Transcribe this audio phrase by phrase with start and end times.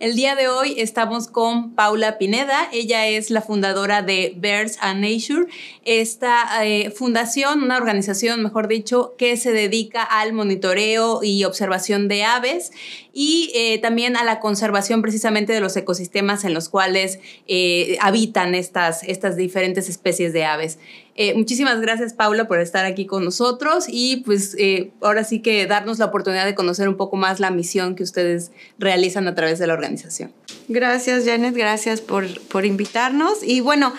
[0.00, 2.70] El día de hoy estamos con Paula Pineda.
[2.72, 5.52] Ella es la fundadora de Birds and Nature,
[5.84, 12.24] esta eh, fundación, una organización, mejor dicho, que se dedica al monitoreo y observación de
[12.24, 12.72] aves
[13.12, 18.54] y eh, también a la conservación precisamente de los ecosistemas en los cuales eh, habitan
[18.54, 20.78] estas, estas diferentes especies de aves.
[21.22, 25.66] Eh, muchísimas gracias, Paula, por estar aquí con nosotros y pues eh, ahora sí que
[25.66, 29.58] darnos la oportunidad de conocer un poco más la misión que ustedes realizan a través
[29.58, 30.32] de la organización.
[30.68, 33.42] Gracias, Janet, gracias por, por invitarnos.
[33.42, 33.92] Y bueno,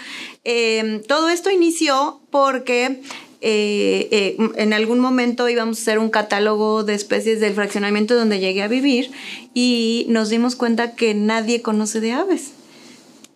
[0.44, 3.04] em, todo esto inició porque
[3.42, 8.64] eh, en algún momento íbamos a hacer un catálogo de especies del fraccionamiento donde llegué
[8.64, 9.12] a vivir
[9.54, 12.54] y nos dimos cuenta que nadie conoce de aves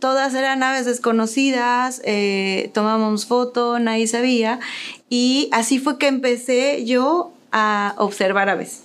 [0.05, 4.59] todas eran aves desconocidas, eh, tomábamos foto, nadie sabía,
[5.09, 8.83] y así fue que empecé yo a observar aves.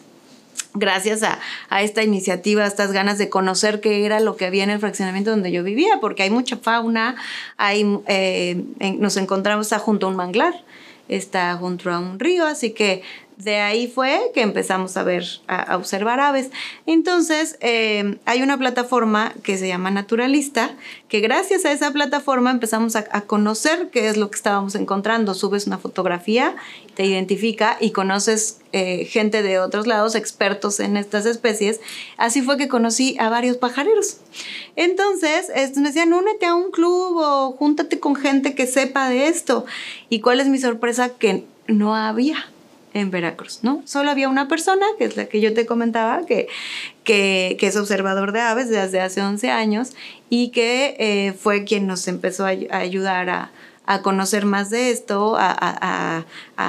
[0.73, 4.71] Gracias a, esta iniciativa, a estas ganas de conocer qué era lo que había en
[4.71, 7.17] el fraccionamiento donde yo vivía, porque hay mucha fauna,
[7.59, 8.65] hay, eh,
[8.99, 10.55] nos encontramos junto a un manglar,
[11.09, 13.03] está junto a un río, así que
[13.43, 16.51] de ahí fue que empezamos a ver, a, observar aves.
[16.87, 20.77] Entonces, eh, hay una plataforma que se llama Naturalista,
[21.09, 25.35] que gracias a esa plataforma empezamos a, conocer qué es lo que estábamos encontrando.
[25.35, 26.57] Subes una fotografía,
[26.95, 31.81] te identifica y conoces eh, gente de otros lados, expertos en estas especies.
[32.17, 34.19] Así fue que conocí a varios pajareros.
[34.77, 39.65] Entonces, me decían, únete a un club o júntate con gente que sepa de esto.
[40.09, 41.11] ¿Y cuál es mi sorpresa?
[41.11, 42.50] Que no había
[42.95, 43.83] en Veracruz, ¿no?
[43.85, 46.49] Solo había una persona, que es la que yo te comentaba, que,
[47.05, 49.93] que, es observador de aves desde hace 11 años
[50.29, 53.51] y que eh, fue quien nos empezó a, ayudar a,
[54.03, 56.25] conocer más de esto, a,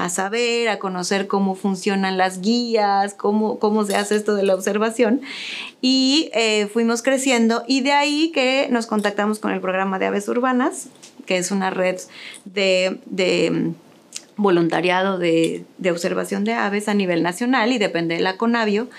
[0.10, 5.22] saber, a conocer cómo funcionan las guías, cómo, cómo se hace esto de la observación.
[5.82, 10.28] Y eh, fuimos creciendo y de ahí que nos contactamos con el programa de aves
[10.30, 10.88] urbanas,
[11.28, 12.00] que es una red
[12.46, 13.76] de
[14.42, 18.90] voluntariado de, observación de aves a nivel nacional y depende de la Conavio.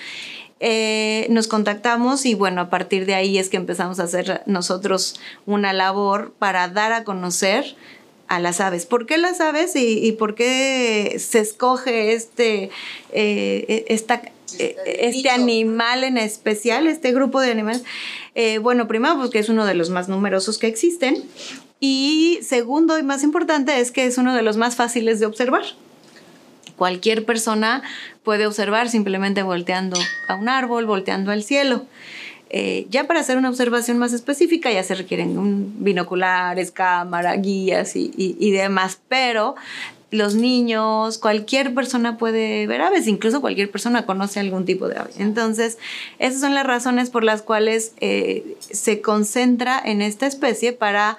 [0.60, 5.20] Eh, nos contactamos y bueno, a partir de ahí es que empezamos a hacer nosotros
[5.44, 7.76] una labor para dar a conocer
[8.28, 8.86] a las aves.
[8.86, 12.70] ¿Por qué las aves y, por qué se escoge este,
[13.12, 14.22] eh, esta,
[14.58, 17.82] eh, este animal en especial, este grupo de animales?
[18.62, 21.22] bueno, primero porque es uno de los más numerosos que existen
[21.84, 25.64] y segundo y más importante es que es uno de los más fáciles de observar.
[26.76, 27.82] Cualquier persona
[28.22, 29.98] puede observar simplemente volteando
[30.28, 31.84] a un árbol, volteando al cielo.
[32.50, 38.12] Eh, ya para hacer una observación más específica ya se requieren binoculares, cámara, guías y,
[38.16, 39.56] y, demás, pero
[40.12, 45.10] los niños, cualquier persona puede ver aves, incluso cualquier persona conoce algún tipo de ave.
[45.18, 45.78] Entonces,
[46.20, 51.18] esas son las razones por las cuales eh, se concentra en esta especie para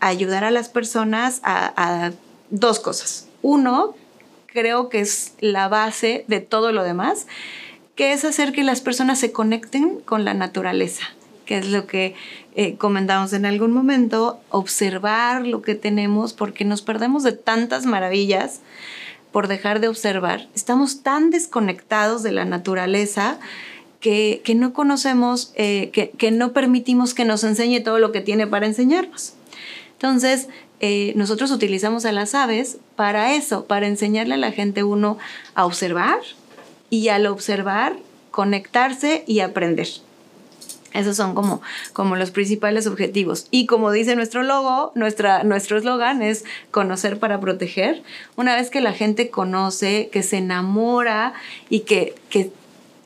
[0.00, 2.12] ayudar a las personas a,
[2.50, 3.26] dos cosas.
[3.42, 3.94] Uno,
[4.46, 7.26] creo que es la base de todo lo demás,
[7.94, 11.02] que es hacer que las personas se conecten con la naturaleza,
[11.44, 12.14] que es lo que
[12.54, 18.60] eh, comentamos en algún momento, observar lo que tenemos, porque nos perdemos de tantas maravillas
[19.32, 20.48] por dejar de observar.
[20.54, 23.38] Estamos tan desconectados de la naturaleza
[24.00, 28.46] que, no conocemos, eh, que, que no permitimos que nos enseñe todo lo que tiene
[28.46, 29.35] para enseñarnos.
[29.96, 30.48] Entonces,
[30.80, 35.18] eh, nosotros utilizamos a las aves para eso, para enseñarle a la gente uno
[35.54, 36.20] a observar
[36.90, 37.96] y al observar
[38.30, 39.88] conectarse y aprender.
[40.92, 41.60] Esos son como,
[41.92, 43.48] como los principales objetivos.
[43.50, 48.02] Y como dice nuestro logo, nuestra, nuestro eslogan es conocer para proteger.
[48.36, 51.34] Una vez que la gente conoce, que se enamora
[51.68, 52.50] y que, que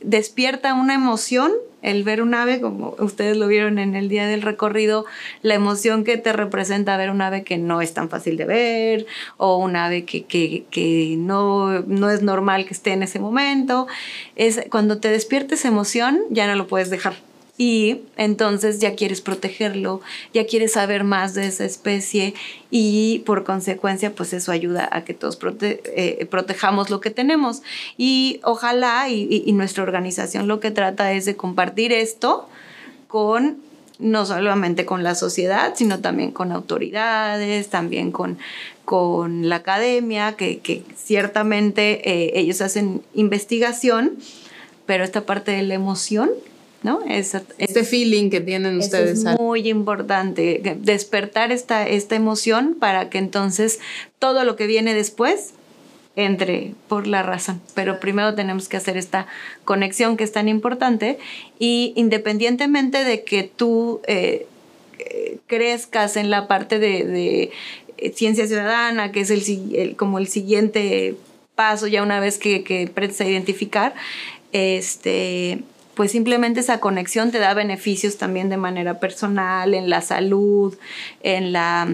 [0.00, 4.42] despierta una emoción, el ver un ave, como ustedes lo vieron en el día del
[4.42, 5.06] recorrido,
[5.42, 9.06] la emoción que te representa ver un ave que no es tan fácil de ver
[9.36, 13.86] o un ave que, que, no, no es normal que esté en ese momento.
[14.36, 17.29] Es, cuando te despiertes emoción, ya no lo puedes dejar
[17.60, 20.00] y entonces ya quieres protegerlo,
[20.32, 22.32] ya quieres saber más de esa especie
[22.70, 27.60] y por consecuencia pues eso ayuda a que todos eh, protejamos lo que tenemos.
[27.98, 32.48] Y ojalá y, nuestra organización lo que trata es de compartir esto
[33.08, 33.58] con
[33.98, 38.38] no solamente con la sociedad, sino también con autoridades, también con,
[38.86, 44.12] con la academia, que, ciertamente eh, ellos hacen investigación,
[44.86, 46.30] pero esta parte de la emoción
[46.82, 47.00] ¿no?
[47.06, 49.24] este feeling que tienen ustedes.
[49.24, 53.80] Es muy importante, despertar esta, esta emoción para que entonces
[54.18, 55.54] todo lo que viene después
[56.16, 57.60] entre por la razón.
[57.74, 59.26] Pero primero tenemos que hacer esta
[59.64, 61.18] conexión que es tan importante
[61.58, 64.46] y independientemente de que tú eh,
[64.98, 67.50] eh, crezcas en la parte de,
[67.98, 71.14] eh, ciencia ciudadana, que es el, como el siguiente
[71.54, 73.94] paso ya una vez que, que aprendes a identificar,
[74.52, 75.62] este,
[76.00, 80.74] pues simplemente esa conexión te da beneficios también de manera personal, en la salud,
[81.22, 81.86] en la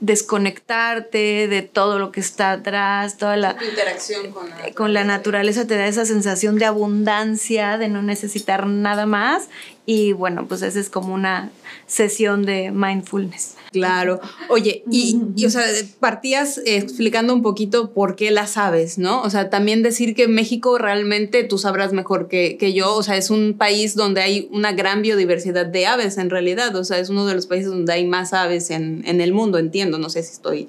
[0.00, 5.66] desconectarte de todo lo que está atrás, toda la interacción con la, con la naturaleza
[5.66, 9.48] te da esa sensación de abundancia, de no necesitar nada más
[9.88, 11.52] y bueno, pues esa es como una
[11.86, 13.54] sesión de mindfulness.
[13.70, 14.20] Claro.
[14.48, 15.16] Oye, y,
[15.46, 15.62] o sea,
[16.00, 19.22] partías explicando un poquito por qué las aves, ¿no?
[19.22, 23.16] O sea, también decir que México realmente tú sabrás mejor que, que, yo, o sea,
[23.16, 27.08] es un país donde hay una gran biodiversidad de aves en realidad, o sea, es
[27.08, 30.24] uno de los países donde hay más aves en, en el mundo, entiendo, no sé
[30.24, 30.68] si estoy...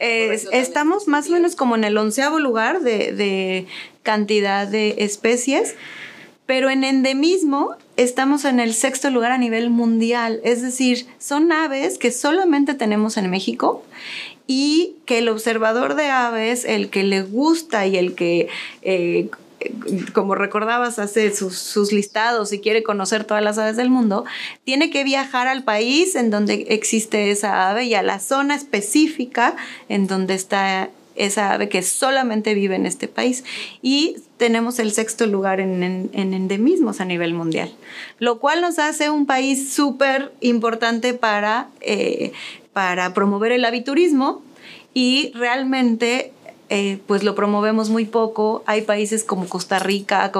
[0.00, 3.66] estamos más o menos como en el onceavo lugar de, de
[4.02, 5.74] cantidad de especies
[6.46, 11.98] pero en endemismo estamos en el sexto lugar a nivel mundial, es decir, son aves
[11.98, 13.82] que solamente tenemos en México
[14.46, 18.48] y que el observador de aves, el que le gusta y el que...
[18.82, 19.28] Eh,
[20.12, 24.24] como recordabas, hace sus, sus, listados y quiere conocer todas las aves del mundo,
[24.64, 29.56] tiene que viajar al país en donde existe esa ave y a la zona específica
[29.88, 33.44] en donde está esa ave que solamente vive en este país.
[33.82, 37.70] Y tenemos el sexto lugar en, endemismos a nivel mundial,
[38.18, 42.32] lo cual nos hace un país súper importante para, eh,
[42.72, 44.42] para promover el aviturismo
[44.92, 46.32] y realmente
[46.68, 48.62] eh, pues lo promovemos muy poco.
[48.66, 50.32] Hay países como Costa Rica,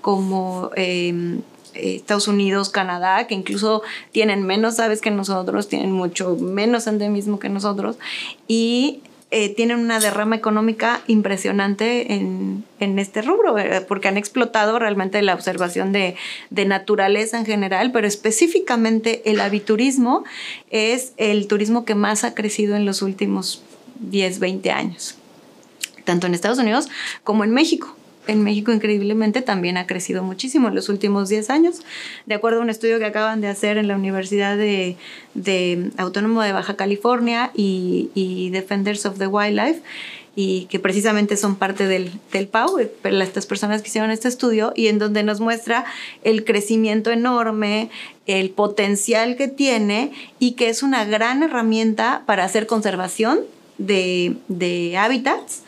[0.00, 1.40] como, em,
[1.74, 7.48] Estados Unidos, Canadá, que incluso tienen menos aves que nosotros, tienen mucho menos endemismo que
[7.48, 7.96] nosotros
[8.46, 9.00] y
[9.34, 13.56] eh, tienen una derrama económica impresionante en, este rubro,
[13.88, 16.16] porque han explotado realmente la observación de,
[16.50, 20.24] naturaleza en general, pero específicamente el aviturismo
[20.68, 23.62] es el turismo que más ha crecido en los últimos
[24.00, 25.16] 10, 20 años,
[26.04, 26.90] tanto en Estados Unidos
[27.24, 27.96] como en México
[28.26, 31.80] en México increíblemente también ha crecido muchísimo en los últimos 10 años.
[32.26, 34.96] De acuerdo a un estudio que acaban de hacer en la Universidad de,
[35.34, 39.82] de Autónomo de Baja California y, y, Defenders of the Wildlife,
[40.34, 44.72] y que precisamente son parte del, del PAU, eh, estas personas que hicieron este estudio,
[44.74, 45.84] y en donde nos muestra
[46.22, 47.90] el crecimiento enorme,
[48.26, 53.40] el potencial que tiene y que es una gran herramienta para hacer conservación
[53.78, 55.62] de, de hábitats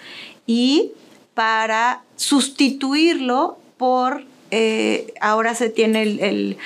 [0.47, 0.93] y
[1.35, 6.57] para sustituirlo por, eh, ahora se tiene el,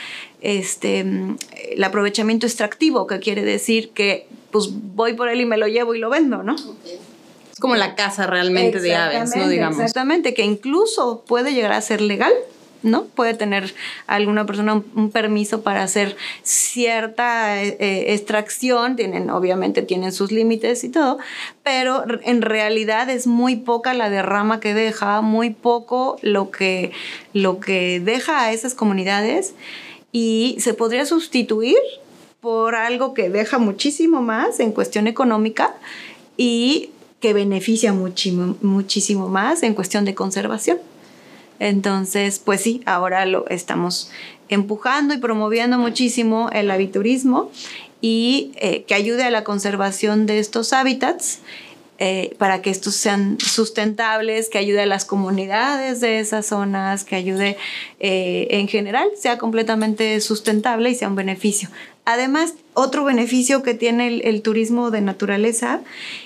[0.41, 5.67] este, el aprovechamiento extractivo, que quiere decir que pues voy por él y me lo
[5.67, 6.55] llevo y lo vendo, ¿no?
[6.55, 9.48] Es como la casa realmente de aves, ¿no?
[9.48, 9.79] Digamos.
[9.79, 12.32] Exactamente, que incluso puede llegar a ser legal.
[12.82, 13.05] ¿No?
[13.05, 13.75] Puede tener
[14.06, 20.85] alguna persona un, permiso para hacer cierta eh, eh, extracción, tienen, obviamente tienen sus límites
[20.85, 21.19] y todo,
[21.63, 26.93] pero en realidad es muy poca la derrama que deja, muy poco lo que,
[27.32, 29.55] lo que deja a esas comunidades
[30.13, 31.77] y se podría sustituir
[32.41, 35.75] por algo que deja muchísimo más en cuestión económica
[36.37, 40.79] y que beneficia muchísimo, muchísimo más en cuestión de conservación.
[41.58, 44.10] Entonces, pues sí, ahora lo estamos
[44.48, 47.50] empujando y promoviendo muchísimo el aviturismo
[48.00, 51.41] y eh, que ayude a la conservación de estos hábitats
[52.00, 57.17] eh, para que estos sean sustentables, que ayude a las comunidades de esas zonas, que
[57.17, 57.56] ayude
[57.98, 61.70] eh, en general, sea completamente sustentable y sea un beneficio.
[62.05, 65.81] Además, otro beneficio que tiene el turismo de naturaleza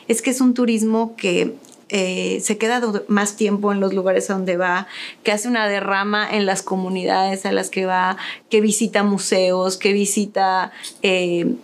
[0.08, 1.54] es que es un turismo que
[1.94, 4.86] eh, se queda más tiempo en los lugares a donde va,
[5.22, 8.16] que hace una derrama en las comunidades a las que va,
[8.48, 10.72] que visita museos, que visita
[11.02, 11.54] eh,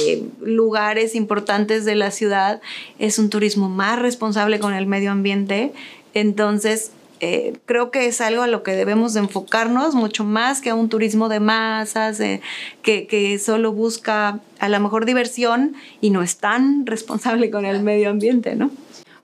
[0.00, 2.60] eh, lugares importantes de la ciudad.
[3.00, 5.72] Es un turismo más responsable con el medio ambiente.
[6.14, 10.76] Entonces, eh, creo que es algo a lo que debemos enfocarnos mucho más que a
[10.76, 12.40] un turismo de masas, eh,
[12.82, 17.82] que, que, solo busca a la mejor diversión y no es tan responsable con el
[17.82, 18.70] medio ambiente, ¿no?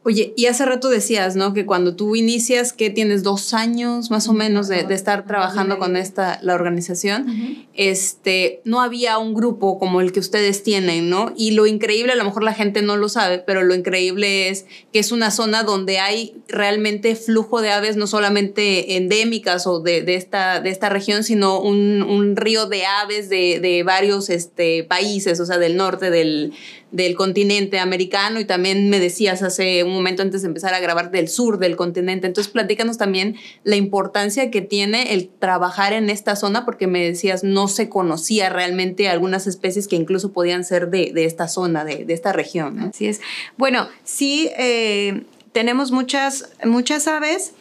[0.07, 1.55] Oye, y hace rato decías, ¿no?
[1.55, 5.97] Que cuando tú inicias, que tienes dos años más o menos de, estar trabajando con
[5.97, 11.33] esta, la organización, este, no había un grupo como el que ustedes tienen, ¿no?
[11.39, 14.67] Y lo increíble, a lo mejor la gente no lo sabe, pero lo increíble es
[14.93, 20.03] que es una zona donde hay realmente flujo de aves, no solamente endémicas o de,
[20.03, 24.85] de esta, de esta región, sino un, un río de aves de, de varios este,
[24.85, 26.53] países, o sea, del norte, del,
[26.95, 31.11] del continente americano y también me decías hace un momento antes de empezar a grabar
[31.11, 32.29] del sur del continente.
[32.29, 33.35] Entonces, platícanos también
[33.65, 38.49] la importancia que tiene el trabajar en esta zona, porque me decías no se conocía
[38.49, 42.79] realmente algunas especies que incluso podían ser de, esta zona, de, esta región.
[42.79, 43.21] Así es.
[43.57, 47.55] Bueno, sí, eh, tenemos muchas, muchas aves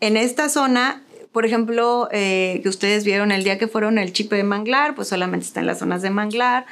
[0.00, 4.34] en esta zona por ejemplo, eh, que ustedes vieron el día que fueron el chipe
[4.34, 6.66] de manglar, pues solamente está en las zonas de manglar.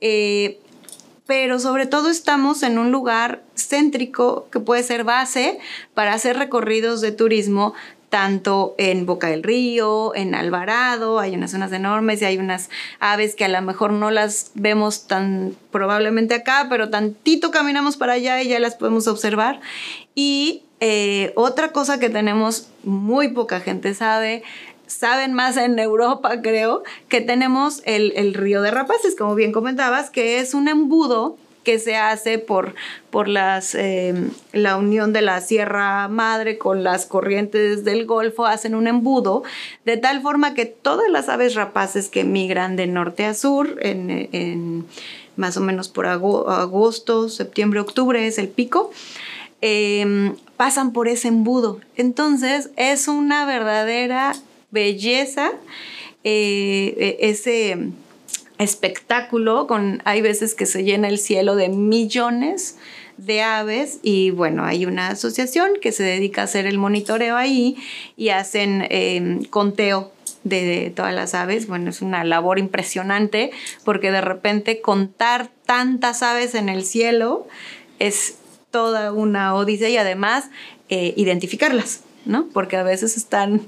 [0.00, 0.60] Eh,
[1.26, 5.58] pero sobre todo estamos en un lugar céntrico que puede ser base
[5.94, 7.74] para hacer recorridos de turismo
[8.14, 13.34] tanto en Boca del Río, en Alvarado, hay unas zonas enormes y hay unas aves
[13.34, 18.40] que a lo mejor no las vemos tan probablemente acá, pero tantito caminamos para allá
[18.40, 19.60] y ya las podemos observar.
[20.14, 24.44] Y eh, otra cosa que tenemos, muy poca gente sabe,
[24.86, 30.40] saben más en Europa, creo, que tenemos el, río de Rapaces, como bien comentabas, que
[30.40, 32.74] es un embudo que se hace por,
[33.10, 38.74] por las, em, la unión de la Sierra Madre con las corrientes del Golfo, hacen
[38.74, 39.44] un embudo,
[39.86, 44.86] de tal forma que todas las aves rapaces que migran de norte a sur, en,
[45.36, 48.90] más o menos por agosto, septiembre, octubre es el pico,
[49.62, 51.80] em, pasan por ese embudo.
[51.96, 54.34] Entonces es una verdadera
[54.74, 55.52] belleza,
[56.24, 57.78] eh, e, ese
[58.58, 62.76] espectáculo, con, hay veces que se llena el cielo de millones
[63.16, 67.76] de aves y bueno, hay una asociación que se dedica a hacer el monitoreo ahí
[68.16, 70.12] y hacen em, conteo
[70.42, 71.66] de, todas las aves.
[71.66, 73.50] Bueno, es una labor impresionante
[73.84, 77.46] porque de repente contar tantas aves en el cielo
[77.98, 78.36] es
[78.70, 80.50] toda una odisea y además
[80.88, 82.03] eh, identificarlas.
[82.24, 82.46] ¿No?
[82.52, 83.62] Porque a veces están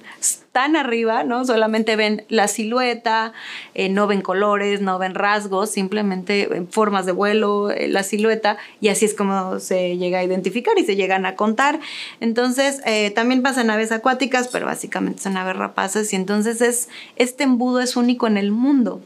[0.53, 1.45] tan arriba, ¿no?
[1.45, 3.35] Solamente ven la silueta,
[3.75, 8.57] eh, no ven colores, no ven rasgos, simplemente ven formas de vuelo, eh, la silueta,
[8.81, 11.81] y así es como se llega a identificar y se llegan a contar.
[12.21, 17.45] Entonces, eh, también pasan aves acuáticas, pero básicamente son aves rapaces, y entonces es, este
[17.45, 19.03] embudo es único en el mundo,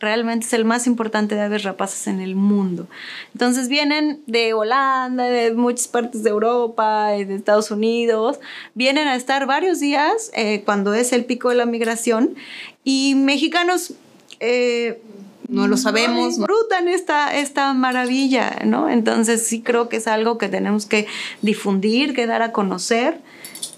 [0.00, 2.88] realmente es el más importante de aves rapaces en el mundo.
[3.34, 8.40] Entonces vienen de Holanda, de muchas partes de Europa, de Estados Unidos,
[8.74, 12.34] vienen a estar varios días eh, cuando es el pico de la migración
[12.82, 13.92] y mexicanos...
[14.40, 15.00] Eh,
[15.48, 16.36] no lo sabemos.
[16.36, 18.88] disfrutan esta, esta maravilla, ¿no?
[18.88, 21.08] Entonces sí creo que es algo que tenemos que
[21.42, 23.20] difundir, que dar a conocer.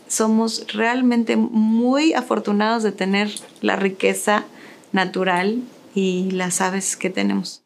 [0.06, 3.30] Somos realmente muy afortunados de tener
[3.62, 4.44] la riqueza
[4.92, 5.62] natural
[5.94, 7.62] y las aves que tenemos.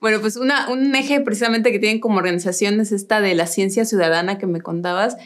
[0.00, 4.38] Bueno, pues un eje precisamente que tienen como organización es esta de la ciencia ciudadana
[4.38, 5.16] que me contabas.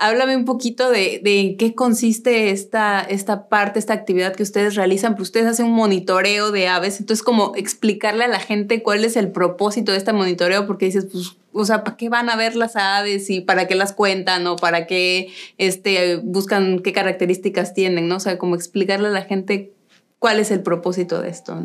[0.00, 5.16] Háblame un poquito de, de qué consiste esta, esta parte, esta actividad que ustedes realizan.
[5.16, 9.16] Pues ustedes hacen un monitoreo de aves, entonces como explicarle a la gente cuál es
[9.16, 12.54] el propósito de este monitoreo, porque dices, pues, o sea, ¿para qué van a ver
[12.54, 18.06] las aves y para qué las cuentan o para qué este, buscan qué características tienen,
[18.06, 18.16] ¿no?
[18.16, 19.72] O sea, como explicarle a la gente
[20.18, 21.56] cuál es el propósito de esto.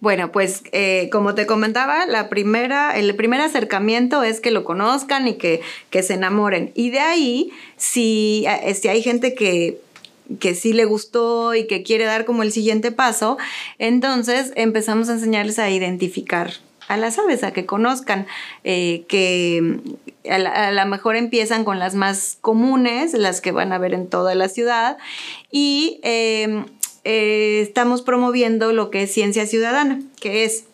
[0.00, 5.28] Bueno, pues eh, como te comentaba, la primera, el primer acercamiento es que lo conozcan
[5.28, 5.60] y que,
[5.90, 6.72] que se enamoren.
[6.74, 9.80] Y de ahí, si, eh, si hay gente que
[10.40, 13.36] que sí le gustó y que quiere dar como el siguiente paso,
[13.78, 16.52] entonces empezamos a enseñarles a identificar
[16.88, 18.26] a las aves, a que conozcan,
[18.62, 19.80] eh, que
[20.28, 24.34] a lo mejor empiezan con las más comunes, las que van a ver en toda
[24.34, 24.98] la ciudad,
[25.50, 26.64] y eh,
[27.04, 30.64] estamos promoviendo lo que es ciencia ciudadana, que es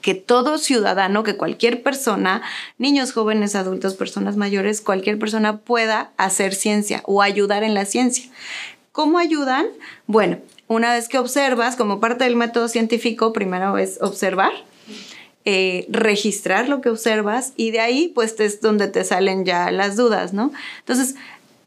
[0.00, 2.42] que todo ciudadano, que cualquier persona,
[2.78, 8.30] niños, jóvenes, adultos, personas mayores, cualquier persona pueda hacer ciencia o ayudar en la ciencia.
[8.92, 9.66] ¿Cómo ayudan?
[10.06, 10.38] Bueno,
[10.68, 14.52] una vez que observas, como parte del método científico, primero es observar,
[15.44, 19.96] eh, registrar lo que observas y de ahí pues es donde te salen ya las
[19.96, 20.52] dudas, ¿no?
[20.80, 21.16] Entonces,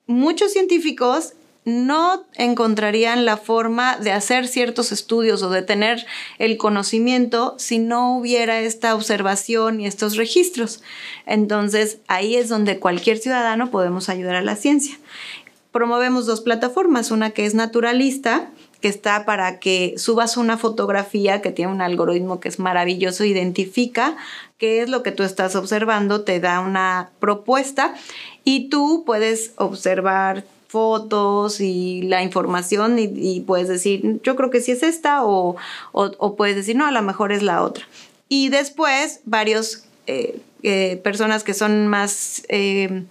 [0.08, 1.34] muchos científicos
[1.68, 6.06] no encontrarían la forma de hacer ciertos estudios o de tener
[6.40, 10.82] el conocimiento si no hubiera esta observación y estos registros.
[11.26, 14.98] Entonces, ahí es donde cualquier ciudadano podemos ayudar a la ciencia.
[15.74, 21.52] Promovemos dos plataformas, una que es naturalista, que está para que subas una fotografía que
[21.52, 24.16] tiene un algoritmo que es maravilloso, identifica
[24.58, 27.94] qué es lo que tú estás observando, te da una propuesta
[28.46, 34.72] y tú puedes observar fotos y la información y, puedes decir, yo creo que sí
[34.72, 35.56] es esta o,
[36.38, 37.88] puedes decir, no, a lo mejor es la otra.
[38.30, 43.04] Y después varios eh, eh, personas que son más eh,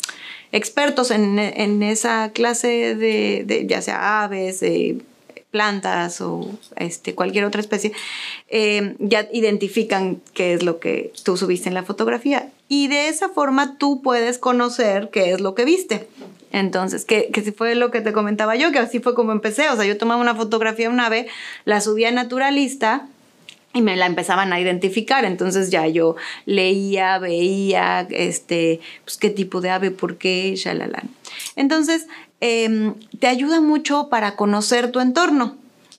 [0.53, 4.65] expertos en, esa clase de, ya sea aves,
[5.51, 7.93] plantas o este, cualquier otra especie,
[8.99, 12.51] ya identifican qué es lo que tú subiste en la fotografía.
[12.69, 16.09] Y de esa forma tú puedes conocer qué es lo que viste.
[16.53, 19.69] Entonces, que, que si fue lo que te comentaba yo, que así fue como empecé.
[19.69, 21.29] O sea, yo tomaba una fotografía de un ave,
[21.65, 23.07] la subía naturalista
[23.77, 25.25] y me la empezaban a identificar.
[25.25, 31.03] Entonces ya yo leía, veía, este, pues qué tipo de ave, por qué, shalala.
[31.57, 32.07] Entonces,
[32.41, 35.57] em, te ayuda mucho para conocer tu entorno.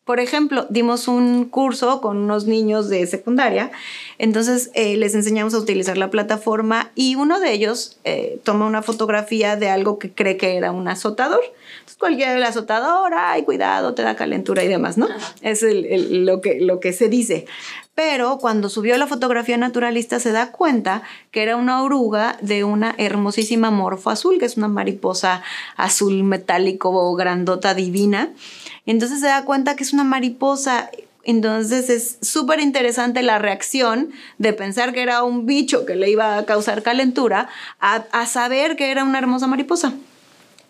[0.08, 3.72] Por ejemplo, dimos un curso con unos niños de secundaria,
[4.18, 8.82] entonces eh, les enseñamos a utilizar la plataforma y uno de ellos eh, toma una
[8.82, 11.42] fotografía de algo que cree que era un azotador.
[11.80, 15.10] Entonces cualquier azotador, ay, cuidado, te da calentura y demás, ¿no?
[15.42, 17.46] Es lo, que, lo que se dice.
[17.94, 22.96] Pero cuando subió la fotografía naturalista se da cuenta que era una oruga de una
[22.98, 25.44] hermosísima morfo azul, que es una mariposa
[25.76, 28.30] azul metálico, grandota, divina.
[28.88, 30.90] Entonces se da cuenta que es una mariposa.
[31.24, 36.38] Entonces es súper interesante la reacción de pensar que era un bicho que le iba
[36.38, 39.94] a causar calentura a, saber que era una hermosa mariposa.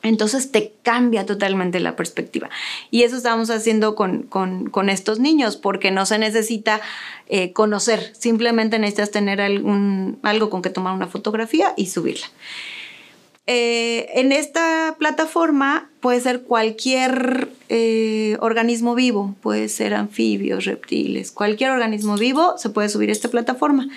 [0.01, 2.49] Entonces te cambia totalmente la perspectiva.
[2.89, 6.81] Y eso estamos haciendo con, estos niños, porque no se necesita
[7.27, 12.27] eh, conocer, simplemente necesitas tener algún, algo con que tomar una fotografía y subirla.
[13.49, 21.71] Eh, en esta plataforma puede ser cualquier eh, organismo vivo, puede ser anfibios, reptiles, cualquier
[21.71, 23.87] organismo vivo se puede subir a esta plataforma.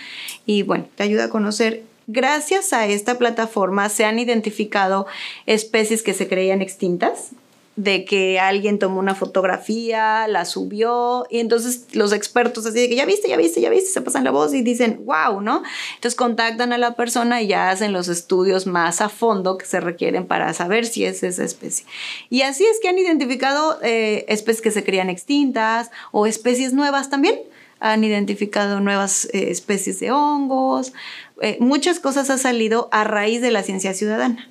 [0.47, 1.83] Y bueno, te ayuda a conocer.
[2.07, 5.07] Gracias a esta plataforma se han identificado
[5.47, 7.31] especies que se creían extintas,
[7.83, 12.97] de que alguien tomó una fotografía, la subió y entonces los expertos así de que
[12.97, 15.63] ya viste, ya viste, ya viste, se pasan la voz y dicen, wow, ¿no?
[15.95, 19.81] Entonces contactan a la persona y ya hacen los estudios más a fondo que se
[19.81, 21.87] requieren para saber si es esa especie.
[22.29, 27.09] Y así es que han identificado eh, especies que se creían extintas o especies nuevas
[27.09, 27.37] también.
[27.83, 30.93] Han identificado nuevas eh, especies de hongos.
[31.41, 34.50] Eh, muchas cosas han salido a raíz de la ciencia ciudadana.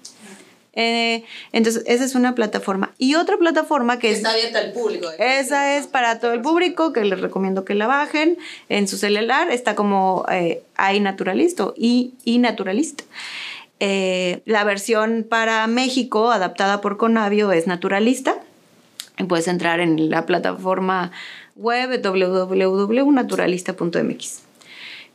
[0.82, 2.94] Eh, entonces, esa es una plataforma.
[2.98, 5.10] Y otra plataforma que está abierta al público.
[5.20, 8.38] Esa es para todo el público, que les recomiendo que la bajen
[8.70, 9.52] en su celular.
[9.52, 10.64] Está como eh,
[10.96, 13.04] iNaturalista y iNaturalista.
[13.82, 18.38] Eh, la versión para México, adaptada por Conavio, es Naturalista.
[19.28, 21.12] Puedes entrar en la plataforma
[21.58, 24.40] web www.naturalista.mx.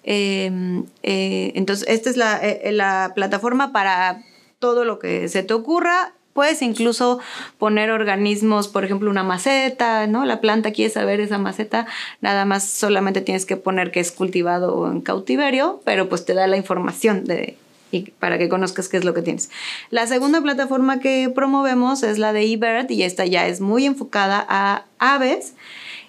[0.02, 2.38] Em, entonces, esta es la,
[2.70, 4.22] la plataforma para
[4.58, 6.12] todo lo que se te ocurra.
[6.32, 7.20] Puedes incluso
[7.58, 10.24] poner organismos, por ejemplo, una maceta, ¿no?
[10.24, 11.86] La planta quiere saber esa maceta,
[12.20, 16.48] nada más solamente tienes que poner que es cultivado en cautiverio, pero pues te da
[16.48, 17.56] la información de,
[17.94, 19.50] y para que conozcas qué es lo que tienes.
[19.90, 24.44] La segunda plataforma que promovemos es la de eBird y esta ya es muy enfocada
[24.48, 25.54] a aves.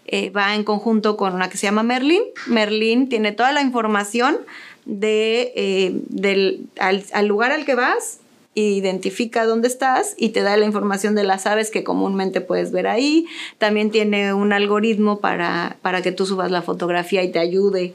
[0.07, 2.21] Eh, va en conjunto con una que se llama Merlin.
[2.47, 4.37] Merlin tiene toda la información
[4.85, 8.19] de, eh, del, al, lugar al que vas,
[8.55, 12.87] identifica dónde estás y te da la información de las aves que comúnmente puedes ver
[12.87, 13.27] ahí.
[13.57, 17.93] También tiene un algoritmo para, para que tú subas la fotografía y te ayude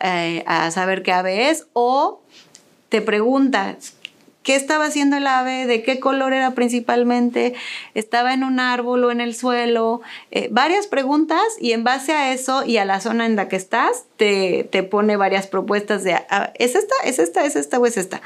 [0.00, 1.66] eh, a saber qué ave es.
[1.72, 2.20] O
[2.88, 3.76] te pregunta,
[4.44, 5.66] ¿qué estaba haciendo el ave?
[5.66, 7.54] ¿De qué color era principalmente?
[7.94, 10.02] ¿Estaba en un árbol o en el suelo?
[10.30, 13.56] Eh, varias preguntas y en base a eso y a la zona en la que
[13.56, 16.94] estás, te, te pone varias propuestas de, ah, ¿es esta?
[17.04, 17.44] ¿Es esta?
[17.44, 18.22] ¿Es esta o es esta?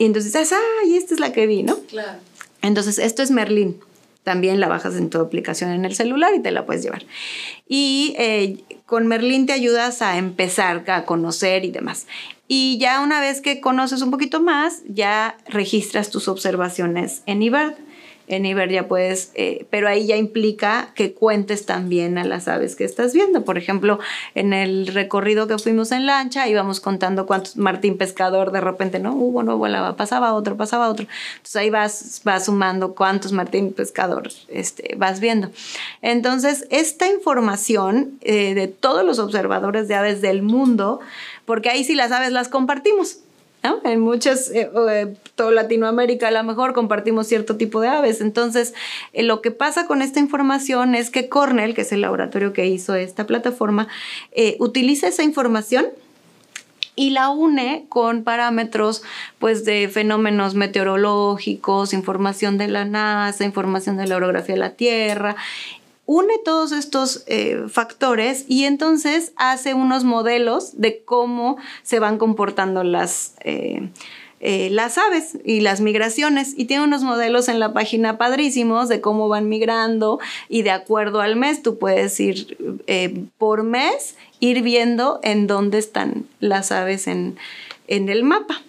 [0.00, 1.78] Y entonces dices, ah, y esta es la que vi, ¿no?
[1.80, 2.20] Claro.
[2.62, 3.80] Entonces, esto es Merlín.
[4.24, 7.04] También la bajas en tu aplicación en el celular y te la puedes llevar.
[7.68, 12.06] Y eh, con Merlín te ayudas a empezar a conocer y demás.
[12.48, 17.74] Y ya una vez que conoces un poquito más, ya registras tus observaciones en eBird.
[18.30, 22.76] En Iber ya puedes, eh, pero ahí ya implica que cuentes también a las aves
[22.76, 23.44] que estás viendo.
[23.44, 23.98] Por ejemplo,
[24.36, 29.14] en el recorrido que fuimos en lancha, íbamos contando cuántos Martín Pescador de repente, ¿no?
[29.14, 31.06] Hubo, no volaba, pasaba otro, pasaba otro.
[31.32, 35.50] Entonces ahí vas, vas sumando cuántos Martín Pescador este, vas viendo.
[36.00, 41.00] Entonces, esta información eh, de todos los observadores de aves del mundo,
[41.46, 43.18] porque ahí sí las aves las compartimos.
[43.62, 48.20] En muchas, eh, eh, Latinoamérica a lo mejor compartimos cierto tipo de aves.
[48.20, 48.74] Entonces,
[49.12, 52.66] eh, lo que pasa con esta información es que Cornell, que es el laboratorio que
[52.66, 53.88] hizo esta plataforma,
[54.58, 55.86] utiliza esa información
[56.96, 59.02] y la une con parámetros
[59.38, 65.36] pues de fenómenos meteorológicos, información de la NASA, información de la orografía de la Tierra
[66.10, 72.82] une todos estos eh, factores y entonces hace unos modelos de cómo se van comportando
[72.82, 73.90] las, eh,
[74.40, 76.54] eh, las aves y las migraciones.
[76.56, 80.18] Y tiene unos modelos en la página padrísimos de cómo van migrando
[80.48, 82.58] y de acuerdo al mes tú puedes ir
[83.38, 87.36] por mes, ir viendo en dónde están las aves en,
[87.86, 88.62] en el mapa.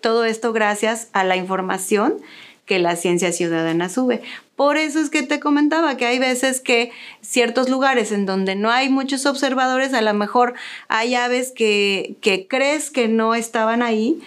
[0.00, 2.22] todo esto gracias a la información
[2.66, 4.22] que la ciencia ciudadana sube.
[4.56, 8.70] Por eso es que te comentaba que hay veces que ciertos lugares en donde no
[8.70, 10.54] hay muchos observadores, a lo mejor
[10.88, 14.20] hay aves que, que crees que no estaban ahí,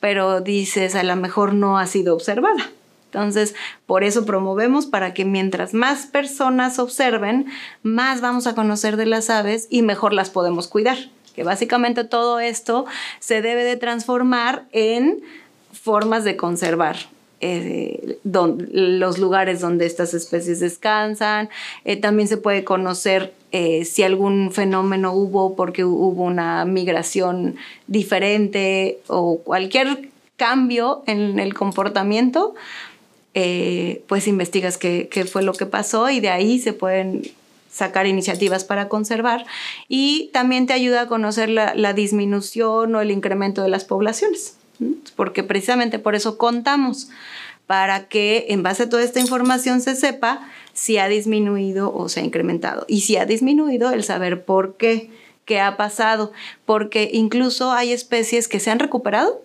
[0.00, 2.70] pero dices a lo mejor no ha sido observada.
[3.06, 3.54] Entonces,
[3.86, 7.46] por eso promovemos para que mientras más personas observen,
[7.82, 10.98] más vamos a conocer de las aves y mejor las podemos cuidar.
[11.34, 12.84] Que básicamente todo esto
[13.20, 15.22] se debe de transformar en
[15.72, 16.96] formas de conservar
[17.40, 21.48] eh, los lugares donde estas especies descansan.
[21.84, 28.98] Eh, también se puede conocer eh, si algún fenómeno hubo porque hubo una migración diferente
[29.06, 32.54] o cualquier cambio en el comportamiento,
[34.08, 37.22] pues investigas qué, fue lo que pasó y de ahí se pueden
[37.70, 39.46] sacar iniciativas para conservar
[39.86, 44.58] y también te ayuda a conocer la disminución o el incremento de las poblaciones
[45.16, 47.08] porque precisamente por eso contamos,
[47.66, 52.20] para que en base a toda esta información se sepa si ha disminuido o se
[52.20, 52.86] ha incrementado.
[52.88, 55.10] Y si ha disminuido, el saber por qué,
[55.44, 56.32] qué ha pasado,
[56.64, 59.42] porque incluso hay especies que se han recuperado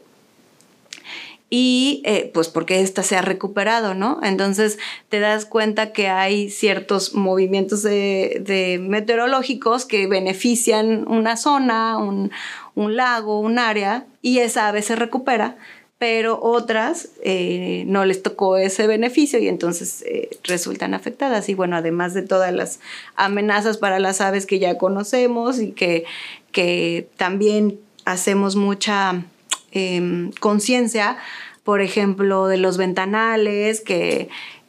[1.55, 4.19] y eh, pues porque esta se ha recuperado, ¿no?
[4.23, 12.31] Entonces te das cuenta que hay ciertos movimientos de, meteorológicos que benefician una zona, un,
[12.75, 15.57] un lago, un área, y esa ave se recupera,
[15.99, 21.47] pero otras eh, no les tocó ese beneficio y entonces eh, resultan afectadas.
[21.47, 22.79] Y bueno, además de todas las
[23.15, 26.03] amenazas para las aves que ya conocemos y que,
[26.51, 29.23] que también hacemos mucha
[29.71, 31.17] em, conciencia,
[31.63, 34.27] por ejemplo, de los ventanales, que,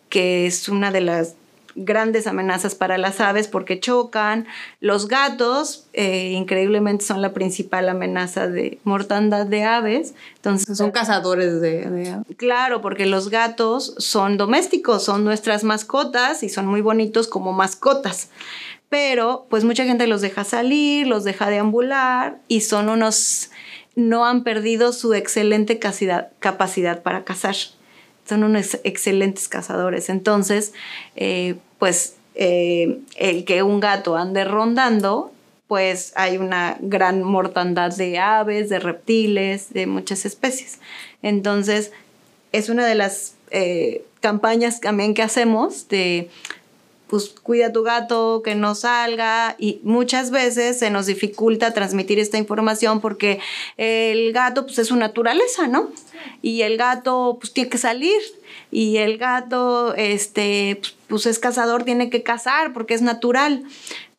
[0.08, 1.34] que es una de las
[1.74, 4.46] grandes amenazas para las aves porque chocan.
[4.80, 10.14] Los gatos, eh, increíblemente, son la principal amenaza de mortandad de aves.
[10.36, 16.48] Entonces, son cazadores de, de, Claro, porque los gatos son domésticos, son nuestras mascotas y
[16.48, 18.28] son muy bonitos como mascotas.
[18.88, 23.50] Pero, pues mucha gente los deja salir, los deja deambular y son unos...
[23.96, 27.56] no han perdido su excelente capacidad para cazar
[28.28, 30.08] son unos excelentes cazadores.
[30.08, 30.72] Entonces,
[31.16, 35.32] eh, pues eh, el que un gato ande rondando,
[35.68, 40.78] pues hay una gran mortandad de aves, de reptiles, de muchas especies.
[41.22, 41.92] Entonces,
[42.52, 46.30] es una de las eh, campañas también que hacemos de
[47.14, 52.38] pues cuida tu gato, que no salga y muchas veces se nos dificulta transmitir esta
[52.38, 53.38] información porque
[53.76, 55.92] el gato pues es su naturaleza, ¿no?
[56.42, 58.20] Y el gato pues tiene que salir
[58.72, 63.62] y el gato este pues es cazador, tiene que cazar porque es natural,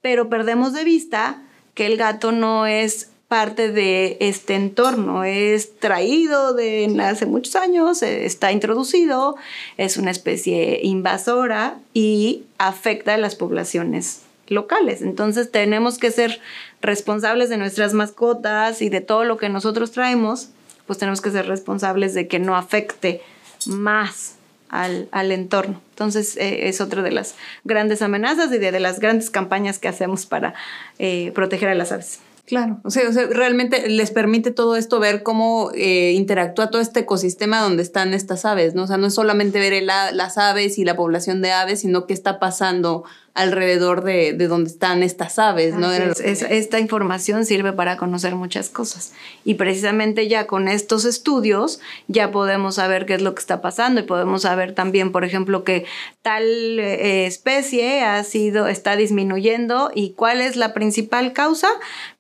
[0.02, 5.24] pero perdemos de vista que el gato no es parte de este entorno.
[5.24, 9.36] Es traído de hace muchos años, eh, está introducido,
[9.78, 15.02] es una especie invasora y afecta a las poblaciones locales.
[15.02, 16.40] Entonces tenemos que ser
[16.82, 20.50] responsables de nuestras mascotas y de todo lo que nosotros traemos,
[20.86, 23.22] pues tenemos que ser responsables de que no afecte
[23.66, 24.36] más
[24.70, 25.82] al, entorno.
[25.92, 30.26] Entonces eh, es otra de las grandes amenazas y de, las grandes campañas que hacemos
[30.26, 30.54] para
[31.00, 32.20] eh, proteger a las aves.
[32.46, 37.60] Claro, o sea, realmente les permite todo esto ver cómo eh, interactúa todo este ecosistema
[37.60, 38.84] donde están estas aves, ¿no?
[38.84, 42.14] O sea, no es solamente ver las aves y la población de aves, sino qué
[42.14, 43.04] está pasando
[43.36, 45.92] alrededor de, donde están estas aves, ¿no?
[45.92, 49.12] esta información sirve para conocer muchas cosas
[49.44, 54.00] y precisamente ya con estos estudios ya podemos saber qué es lo que está pasando
[54.00, 55.86] y podemos saber también, por ejemplo, que
[56.22, 56.44] tal
[56.80, 61.68] eh, especie ha sido, está disminuyendo y cuál es la principal causa,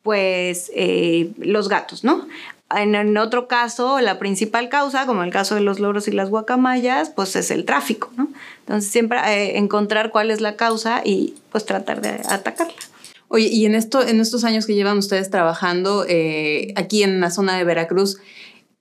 [0.03, 2.27] pues eh, los gatos, ¿no?
[2.81, 7.09] En, otro caso, la principal causa, como el caso de los loros y las guacamayas,
[7.09, 8.29] pues es el tráfico, ¿no?
[8.59, 12.73] Entonces siempre eh, encontrar cuál es la causa y pues tratar de atacarla.
[13.27, 17.31] Oye, y en, esto, en estos años que llevan ustedes trabajando eh, aquí en la
[17.31, 18.17] zona de Veracruz,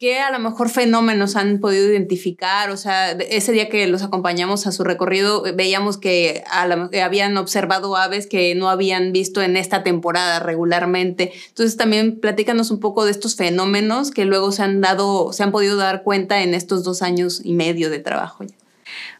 [0.00, 2.70] ¿Qué a lo mejor fenómenos han podido identificar?
[2.70, 8.26] O sea, ese día que los acompañamos a su recorrido, veíamos que habían observado aves
[8.26, 11.32] que no habían visto en esta temporada regularmente.
[11.48, 15.52] Entonces también platícanos un poco de estos fenómenos que luego se han dado, se han
[15.52, 18.44] podido dar cuenta en estos dos años y medio de trabajo.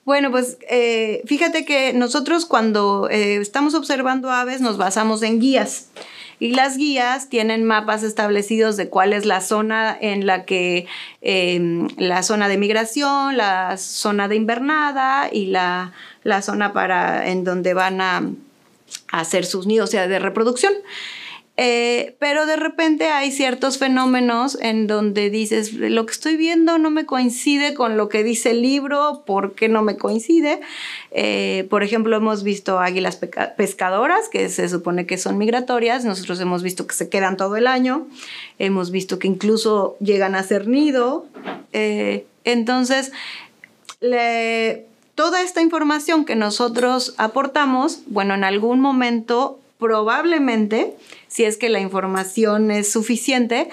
[0.05, 5.89] Bueno, pues eh, fíjate que nosotros cuando eh, estamos observando aves nos basamos en guías
[6.39, 10.87] y las guías tienen mapas establecidos de cuál es la zona en la que
[11.21, 15.93] em, la zona de migración, la zona de invernada y la,
[16.43, 18.19] zona para en donde van a,
[19.11, 20.73] a hacer sus nidos, o sea, de reproducción.
[21.57, 26.91] Eh, pero de repente hay ciertos fenómenos en donde dices, lo que estoy viendo no
[26.91, 30.61] me coincide con lo que dice el libro, ¿por qué no me coincide?
[31.13, 33.21] Eh, por ejemplo, hemos visto águilas
[33.57, 37.69] pescadoras, que se supone que son migratorias, nosotros hemos visto que se quedan todo el
[37.69, 38.09] año,
[38.59, 41.27] hemos visto que incluso llegan a ser nido.
[41.73, 43.13] Eh, entonces,
[45.15, 50.95] toda esta información que nosotros aportamos, bueno, en algún momento probablemente,
[51.29, 53.69] si es que la información es suficiente,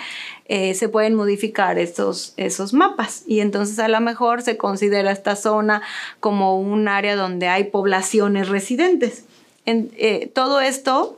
[0.46, 3.24] eh, se pueden modificar esos, esos mapas.
[3.26, 5.82] Y entonces a lo mejor se considera esta zona
[6.20, 9.24] como un área donde hay poblaciones residentes.
[9.66, 11.18] En, eh, todo esto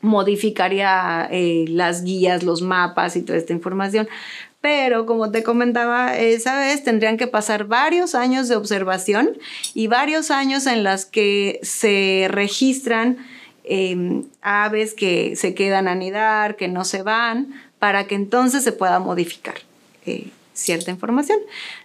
[0.00, 4.08] modificaría eh, las guías, los mapas y toda esta información.
[4.60, 9.38] Pero como te comentaba esa vez, tendrían que pasar varios años de observación
[9.74, 13.18] y varios años en las que se registran
[13.64, 18.72] Em, aves que se quedan a anidar, que no se van, para que entonces se
[18.72, 19.56] pueda modificar
[20.06, 21.38] eh, cierta información.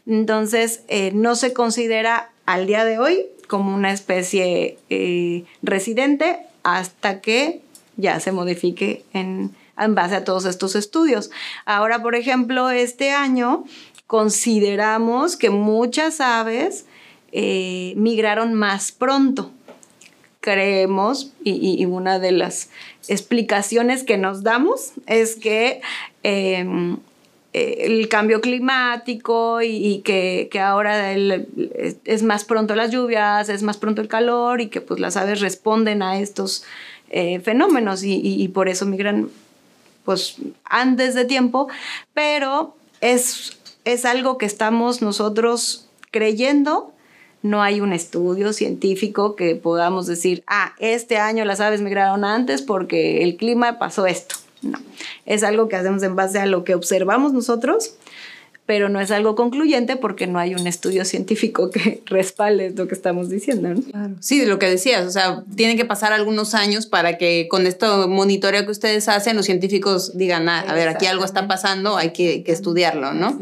[0.07, 7.21] Entonces, eh, no se considera al día de hoy como una especie eh, residente hasta
[7.21, 7.61] que
[7.97, 11.29] ya se modifique en, en base a todos estos estudios.
[11.65, 13.65] Ahora, por ejemplo, este año
[14.07, 16.85] consideramos que muchas aves
[17.31, 19.51] migraron más pronto
[20.45, 22.69] creemos y, una de las
[23.08, 25.81] explicaciones que nos damos es que
[26.21, 26.97] em,
[27.51, 34.03] eh, el cambio climático y, que, ahora es más pronto las lluvias, es más pronto
[34.03, 36.63] el calor y que pues las aves responden a estos
[37.10, 39.29] eh, fenómenos y, por eso migran
[40.03, 41.69] pues antes de tiempo,
[42.13, 46.94] pero es, es algo que estamos nosotros creyendo
[47.45, 52.63] no hay un estudio científico que podamos decir, ah, este año las aves migraron antes
[52.63, 54.36] porque el clima pasó esto.
[54.63, 54.79] No,
[55.27, 57.97] es algo que hacemos en base a lo que observamos nosotros,
[58.65, 62.95] pero no es algo concluyente porque no hay un estudio científico que respalde lo que
[62.95, 63.79] estamos diciendo.
[63.91, 64.15] Claro.
[64.21, 67.67] Sí, de lo que decías, o sea, tienen que pasar algunos años para que con
[67.67, 71.95] esto monitoreo que ustedes hacen, los científicos digan, ah, a ver, aquí algo está pasando,
[71.95, 73.39] hay que, que estudiarlo, ¿no?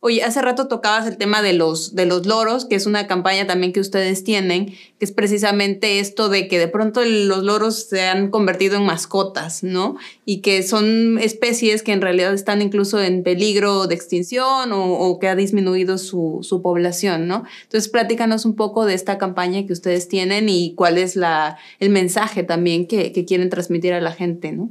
[0.00, 3.48] Oye, hace rato tocabas el tema de los, de los loros, que es una campaña
[3.48, 8.02] también que ustedes tienen, que es precisamente esto de que de pronto los loros se
[8.02, 9.96] han convertido en mascotas, ¿no?
[10.24, 15.26] Y que son especies que en realidad están incluso en peligro de extinción o, que
[15.26, 17.42] ha disminuido su, población, ¿no?
[17.64, 21.90] Entonces, platícanos un poco de esta campaña que ustedes tienen y cuál es la, el
[21.90, 24.70] mensaje también que, que quieren transmitir a la gente, ¿no?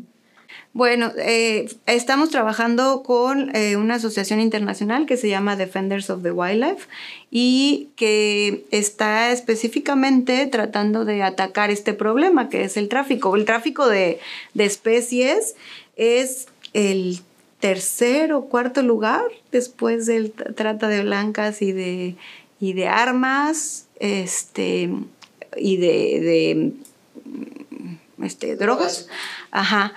[0.78, 6.30] Bueno, eh, estamos trabajando con eh, una asociación internacional que se llama Defenders of the
[6.30, 6.88] Wildlife
[7.32, 13.36] y que está específicamente tratando de atacar este problema que es el tráfico.
[13.36, 14.20] El tráfico de,
[14.56, 15.56] especies
[15.96, 17.22] es el
[17.60, 22.18] tercer o cuarto lugar después del trata de blancas y de,
[22.60, 24.92] y de armas este,
[25.58, 26.74] y de, de
[28.24, 29.08] este, drogas.
[29.50, 29.96] Ajá.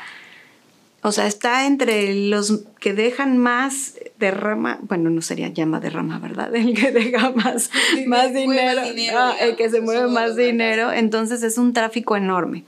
[1.03, 6.55] O sea, está entre los que dejan más derrama, bueno, no sería llama derrama, ¿verdad?
[6.55, 7.71] El que deja más,
[8.07, 8.83] más dinero,
[9.17, 12.65] ah, el que se mueve más dinero, entonces es un tráfico enorme.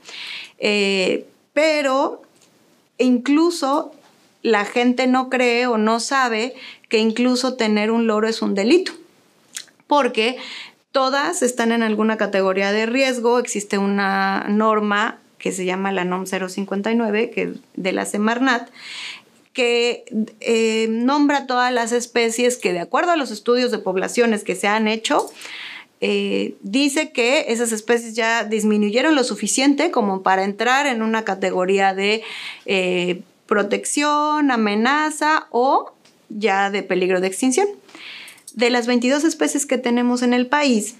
[0.57, 2.23] Eh, pero
[2.97, 3.93] incluso
[4.41, 6.55] la gente no cree o no sabe
[6.89, 8.93] que incluso tener un loro es un delito,
[9.85, 10.37] porque
[10.93, 13.39] Todas están en alguna categoría de riesgo.
[13.39, 18.69] Existe una norma que se llama la NOM 059, que de la Semarnat,
[19.51, 20.05] que
[20.39, 24.67] eh, nombra todas las especies que de acuerdo a los estudios de poblaciones que se
[24.67, 25.29] han hecho,
[25.99, 31.93] eh, dice que esas especies ya disminuyeron lo suficiente como para entrar en una categoría
[31.93, 32.23] de
[32.65, 35.91] eh, protección, amenaza o
[36.29, 37.67] ya de peligro de extinción.
[38.53, 40.95] De las 22 especies que tenemos en el país,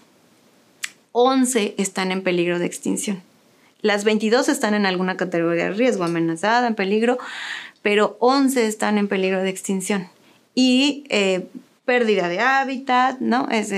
[1.13, 3.23] 11 están en peligro de extinción.
[3.83, 7.19] Las 22 están en alguna categoría de riesgo, amenazada, en peligro,
[7.83, 10.07] pero 11 están en peligro de extinción.
[10.55, 11.47] Y eh,
[11.85, 13.49] pérdida de hábitat, ¿no?
[13.51, 13.73] Es,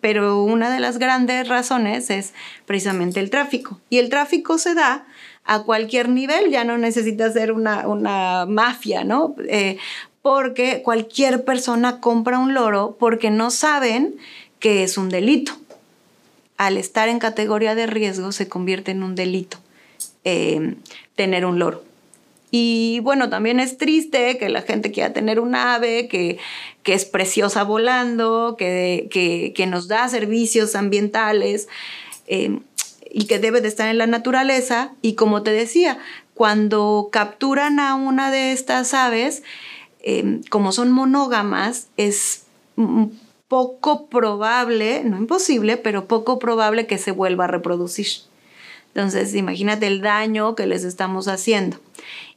[0.00, 2.34] pero una de las grandes razones es
[2.66, 3.80] precisamente el tráfico.
[3.88, 5.06] Y el tráfico se da
[5.44, 9.34] a cualquier nivel, ya no necesita ser una, una mafia, ¿no?
[9.48, 9.78] Eh,
[10.20, 14.16] porque cualquier persona compra un loro porque no saben
[14.58, 15.52] que es un delito.
[16.56, 19.58] Al estar en categoría de riesgo se convierte en un delito
[20.24, 20.74] eh,
[21.14, 21.84] tener un loro.
[22.50, 26.38] Y bueno, también es triste que la gente quiera tener un ave que,
[26.84, 29.08] es preciosa volando, que,
[29.54, 31.68] que, nos da servicios ambientales
[32.28, 32.60] eh,
[33.10, 34.92] y que debe de estar en la naturaleza.
[35.02, 35.98] Y como te decía,
[36.34, 39.42] cuando capturan a una de estas aves,
[40.08, 42.44] Em, como son monógamas, es
[43.48, 48.06] poco probable, no imposible, pero poco probable que se vuelva a reproducir.
[48.88, 51.78] Entonces, imagínate el daño que les estamos haciendo.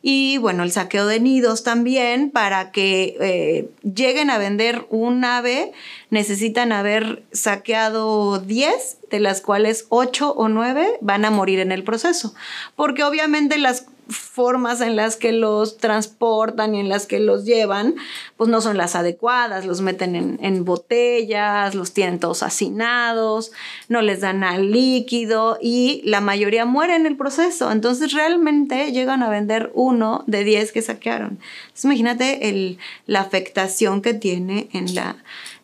[0.02, 5.72] Y bueno, el saqueo de nidos también, para que eh, lleguen a vender un ave,
[6.10, 11.86] necesitan haber saqueado 10, de las cuales 8 o 9 van a morir en el
[11.86, 12.34] proceso.
[12.76, 17.96] Porque obviamente las formas en las que los transportan y en las que los llevan,
[18.38, 23.52] pues no son las adecuadas, los meten en, botellas, los tienen todos hacinados,
[23.88, 27.72] no les dan al líquido y la mayoría muere en el proceso.
[27.72, 31.40] Entonces realmente llegan a vender uno de 10 que saquearon.
[31.84, 35.18] imagínate la afectación que tiene en la,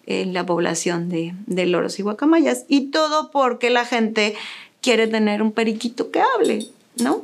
[0.05, 2.65] en la población de, de loros y guacamayas.
[2.67, 4.35] Y todo porque la gente
[4.81, 7.23] quiere tener un periquito que hable, ¿no?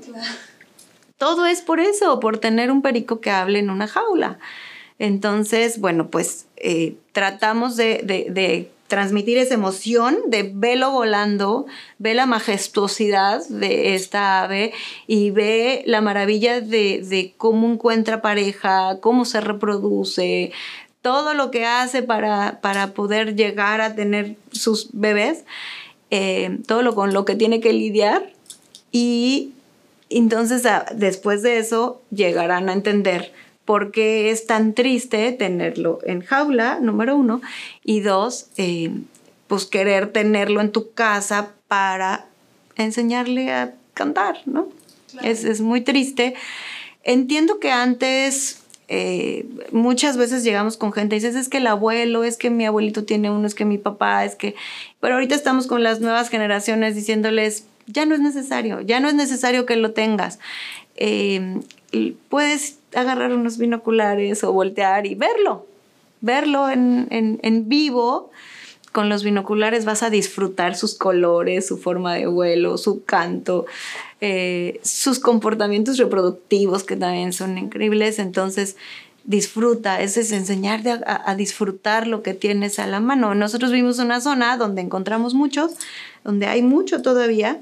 [1.21, 4.39] Todo es por eso, por tener un perico que hable en una jaula.
[4.97, 11.67] Entonces, bueno, pues eh, tratamos de, transmitir esa emoción de velo volando,
[11.99, 14.73] ve la majestuosidad de esta ave
[15.05, 20.51] y ve la maravilla de, cómo encuentra pareja, cómo se reproduce,
[21.03, 25.43] todo lo que hace para, poder llegar a tener sus bebés,
[26.09, 28.33] eh, todo lo con lo que tiene que lidiar
[28.91, 29.51] y
[30.17, 30.63] entonces,
[30.95, 33.31] después de eso, llegarán a entender
[33.65, 37.41] por qué es tan triste tenerlo en jaula, número uno,
[37.83, 38.91] y dos, eh,
[39.47, 42.25] pues querer tenerlo en tu casa para
[42.75, 44.69] enseñarle a cantar, ¿no?
[45.23, 46.35] Es, muy triste.
[47.03, 52.23] Entiendo que antes eh, muchas veces llegamos con gente y dices, es que el abuelo,
[52.23, 54.55] es que mi abuelito tiene uno, es que mi papá, es que...
[54.99, 59.15] Pero ahorita estamos con las nuevas generaciones diciéndoles, ya no es necesario, ya no es
[59.15, 60.39] necesario que lo tengas.
[60.95, 61.61] Em,
[62.29, 65.65] puedes agarrar unos binoculares o voltear y verlo,
[66.21, 68.29] verlo en, vivo.
[68.91, 73.65] Con los binoculares vas a disfrutar sus colores, su forma de vuelo, su canto,
[74.19, 78.19] eh, sus comportamientos reproductivos que también son increíbles.
[78.19, 78.75] Entonces,
[79.23, 83.33] disfruta, es enseñarte a, a, disfrutar lo que tienes a la mano.
[83.33, 85.71] Nosotros vimos una zona donde encontramos muchos,
[86.25, 87.61] donde hay mucho todavía,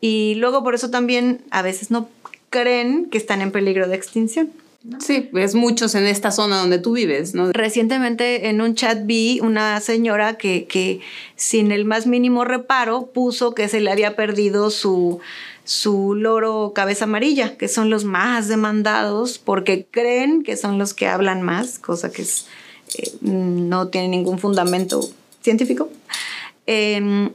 [0.00, 2.08] y luego por eso también a veces no
[2.48, 4.50] creen que están en peligro de extinción.
[4.98, 7.52] Sí, es muchos en esta zona donde tú vives, ¿no?
[7.52, 11.00] Recientemente en un chat vi una señora que, que
[11.36, 15.20] sin el más mínimo reparo puso que se le había perdido su,
[15.64, 21.06] su loro cabeza amarilla, que son los más demandados porque creen que son los que
[21.06, 22.46] hablan más, cosa que es,
[22.96, 25.00] eh, no tiene ningún fundamento
[25.42, 25.90] científico.
[26.66, 27.30] Em,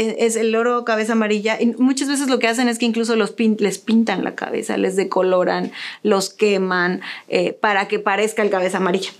[0.00, 1.60] es el loro cabeza amarilla.
[1.60, 4.96] Y muchas veces lo que hacen es que incluso los les pintan la cabeza, les
[4.96, 9.10] decoloran, los queman eh, para que parezca el cabeza amarilla.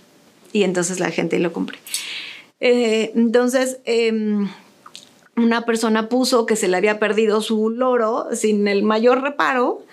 [0.53, 1.77] Y entonces la gente lo compre.
[2.59, 4.49] Eh, entonces, em,
[5.35, 9.83] una persona puso que se le había perdido su loro sin el mayor reparo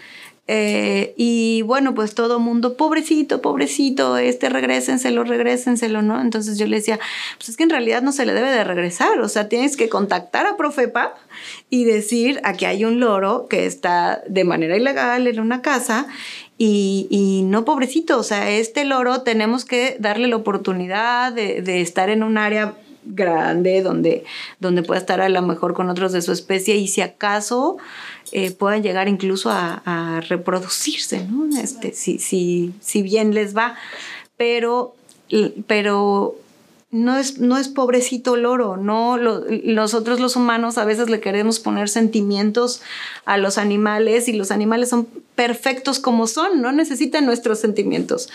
[0.50, 6.22] eh, y bueno, pues todo mundo, pobrecito, pobrecito, este regrésenselo, regrésenselo, ¿no?
[6.22, 6.98] Entonces yo le decía,
[7.36, 9.90] pues es que en realidad no se le debe de regresar, o sea, tienes que
[9.90, 11.14] contactar a Profepa
[11.68, 16.06] y decir, aquí hay un loro que está de manera ilegal en una casa
[16.56, 21.82] y, y, no pobrecito, o sea, este loro tenemos que darle la oportunidad de, de,
[21.82, 24.24] estar en un área grande, donde,
[24.60, 27.78] donde pueda estar a lo mejor con otros de su especie y si acaso
[28.32, 31.48] eh, puedan llegar incluso a, reproducirse, ¿no?
[31.58, 33.76] Este, si, si, si bien les va.
[34.36, 34.94] Pero,
[35.66, 36.36] pero
[36.90, 41.88] no es, no es pobrecito loro, no nosotros los humanos a veces le queremos poner
[41.88, 42.80] sentimientos
[43.26, 45.06] a los animales y los animales son
[45.38, 48.28] perfectos como son, no necesitan nuestros sentimientos.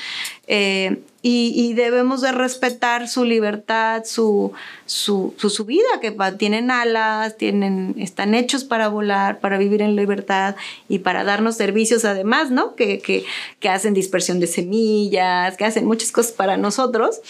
[0.48, 4.52] Eh, y, debemos de respetar su libertad, su,
[4.86, 5.34] su,
[5.66, 10.56] vida, que tienen alas, tienen, están hechos para volar, para vivir en libertad
[10.90, 12.76] y para darnos servicios además, ¿no?
[12.76, 13.26] Que, que,
[13.62, 17.22] que hacen dispersión de semillas, que hacen muchas cosas para nosotros.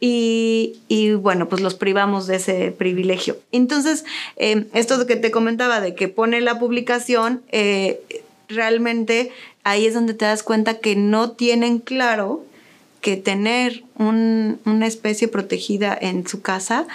[0.00, 3.36] Y, y, bueno, pues los privamos de ese privilegio.
[3.52, 4.04] Entonces,
[4.36, 8.00] eh, esto que te comentaba de que pone la publicación, eh,
[8.48, 9.30] realmente
[9.64, 12.44] ahí es donde te das cuenta que no tienen claro
[13.00, 16.86] que tener una especie protegida en su casa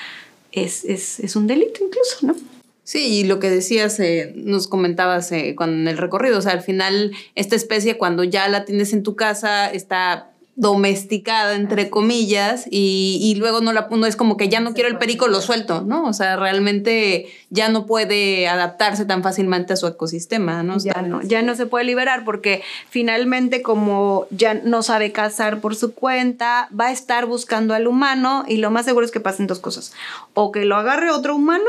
[0.52, 2.36] es, es, un delito incluso, ¿no?
[2.84, 6.52] Sí, y lo que decías, eh, nos comentabas eh, cuando en el recorrido, o sea,
[6.52, 12.66] al final esta especie cuando ya la tienes en tu casa está domesticada, entre comillas,
[12.70, 15.82] y, luego no la no es como que ya no quiero el perico, lo suelto,
[15.82, 16.06] ¿no?
[16.06, 20.78] O sea, realmente ya no puede adaptarse tan fácilmente a su ecosistema, ¿no?
[20.78, 25.76] Ya no, ya no se puede liberar porque finalmente como ya no sabe cazar por
[25.76, 29.48] su cuenta, va a estar buscando al humano y lo más seguro es que pasen
[29.48, 29.94] dos cosas.
[30.36, 31.66] O que lo agarre otro humano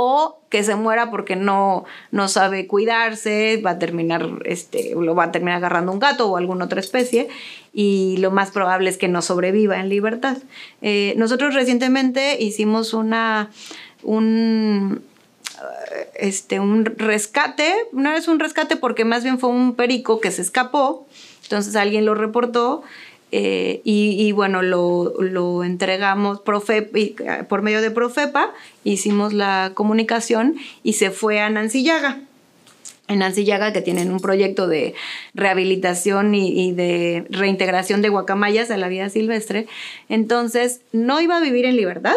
[0.00, 5.24] o que se muera porque no, no sabe cuidarse, va a terminar, este, lo va
[5.24, 7.26] a terminar agarrando un gato o alguna otra especie
[7.74, 10.36] y lo más probable es que no sobreviva en libertad.
[10.82, 13.50] Eh, nosotros recientemente hicimos una,
[14.04, 15.02] un,
[16.14, 20.42] este, un rescate, no es un rescate porque más bien fue un perico que se
[20.42, 21.08] escapó,
[21.42, 22.84] entonces alguien lo reportó
[23.30, 28.52] eh, y, bueno, lo, entregamos por medio de Profepa,
[28.84, 32.20] hicimos la comunicación y se fue a Nancillaga.
[33.06, 34.94] En Nancillaga, que tienen un proyecto de
[35.34, 39.66] rehabilitación y, de reintegración de guacamayas a la vida silvestre.
[40.08, 42.16] Entonces, no iba a vivir en libertad,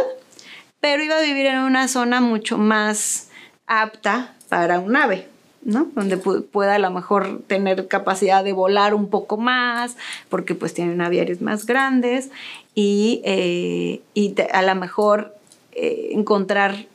[0.81, 3.29] pero iba a vivir en una zona mucho más
[3.67, 5.27] apta para un ave.
[5.63, 9.95] Donde pueda a lo mejor tener capacidad de volar un poco más,
[10.29, 12.31] porque pues tienen aviarios más grandes
[12.73, 14.01] y, eh,
[14.53, 15.35] a lo mejor
[15.73, 16.85] eh, encontrar,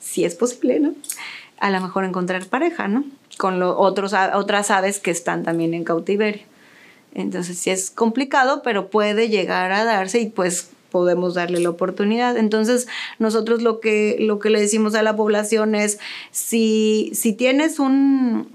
[0.00, 0.94] si es posible, ¿no?
[1.60, 3.04] A lo mejor encontrar pareja, ¿no?
[3.36, 6.42] Con otros, otras aves que están también en cautiverio.
[7.14, 12.36] Entonces sí es complicado, pero puede llegar a darse y pues podemos darle la oportunidad.
[12.36, 15.98] Entonces, nosotros lo que, lo que le decimos a la población es,
[16.30, 18.48] si, si tienes un,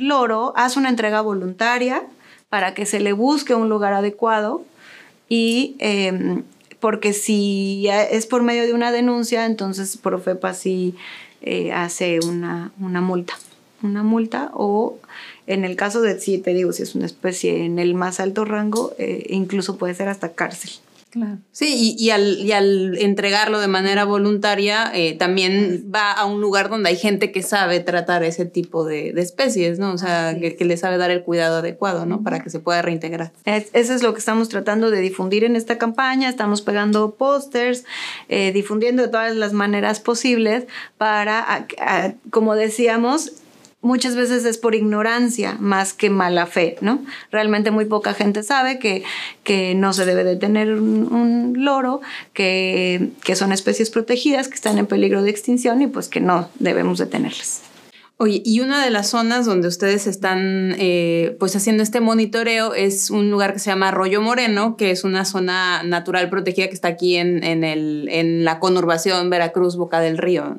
[0.00, 2.04] loro, haz una entrega voluntaria
[2.48, 4.64] para que se le busque un lugar adecuado
[5.28, 6.42] y em,
[6.80, 10.94] porque si es por medio de una denuncia, entonces Profepa sí
[11.42, 13.34] eh, hace una, multa.
[13.82, 14.98] Una multa o
[15.46, 18.44] en el caso de, si te digo, si es una especie en el más alto
[18.44, 20.70] rango, eh, incluso puede ser hasta cárcel.
[21.10, 21.38] Claro.
[21.52, 26.96] Sí, y, al, entregarlo de manera voluntaria, eh, también va a un lugar donde hay
[26.96, 29.92] gente que sabe tratar ese tipo de, especies, ¿no?
[29.92, 32.22] O sea, que, le sabe dar el cuidado adecuado, ¿no?
[32.22, 33.32] Para que se pueda reintegrar.
[33.44, 36.28] eso es lo que estamos tratando de difundir en esta campaña.
[36.28, 37.84] Estamos pegando pósters,
[38.28, 40.66] eh, difundiendo de todas las maneras posibles
[40.98, 41.66] para,
[42.30, 43.32] como decíamos,
[43.80, 47.04] muchas veces es por ignorancia más que mala fe, ¿no?
[47.30, 49.04] Realmente muy poca gente sabe que,
[49.44, 52.00] que no se debe de tener un, loro,
[52.32, 56.48] que, que, son especies protegidas, que están en peligro de extinción y pues que no
[56.58, 57.62] debemos de tenerlas.
[58.20, 63.10] Oye, y una de las zonas donde ustedes están eh, pues haciendo este monitoreo es
[63.10, 66.88] un lugar que se llama Arroyo Moreno, que es una zona natural protegida que está
[66.88, 70.56] aquí en, en, el, en la conurbación Veracruz, Boca del Río.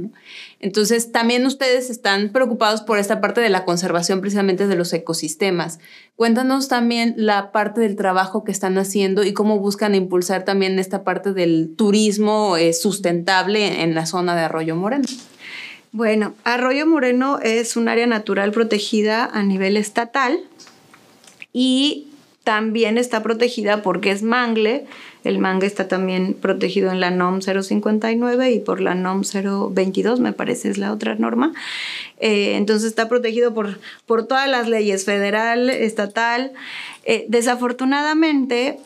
[0.59, 5.79] Entonces, también ustedes están preocupados por esta parte de la conservación precisamente de los ecosistemas.
[6.17, 11.05] Cuéntanos también la parte del trabajo que están haciendo y cómo buscan impulsar también esta
[11.05, 15.05] parte del turismo eh, sustentable en la zona de Arroyo Moreno.
[15.93, 20.39] Bueno, Arroyo Moreno es un área natural protegida a nivel estatal
[21.53, 22.08] y
[22.49, 24.87] también está protegida porque es mangle.
[25.23, 30.33] El mangle está también protegido en la NOM 059 y por la NOM 022, me
[30.33, 31.53] parece es la otra norma.
[32.19, 36.53] Eh, entonces está protegido por, por todas las leyes, federal, estatal.
[37.05, 38.79] Eh, desafortunadamente,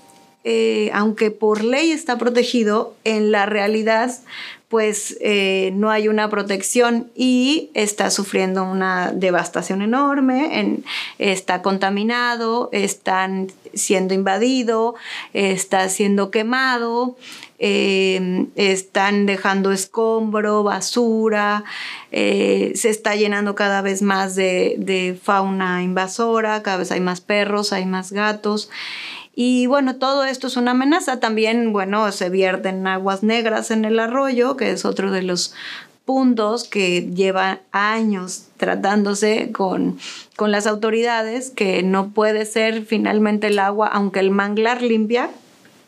[0.43, 4.11] eh, aunque por ley está protegido, en la realidad
[4.73, 10.79] pues eh, no hay una protección y está sufriendo una devastación enorme,
[11.19, 14.95] está contaminado, están siendo invadido,
[15.33, 17.17] está siendo quemado,
[17.59, 21.65] em, están dejando escombro, basura,
[22.11, 27.73] eh, se está llenando cada vez más de fauna invasora, cada vez hay más perros,
[27.73, 28.71] hay más gatos.
[29.35, 31.19] Y bueno, todo esto es una amenaza.
[31.19, 35.53] También, bueno, se vierten aguas negras en el arroyo, que es otro de los
[36.05, 39.97] puntos que lleva años tratándose con,
[40.35, 45.29] con las autoridades, que no puede ser finalmente el agua, aunque el manglar limpia,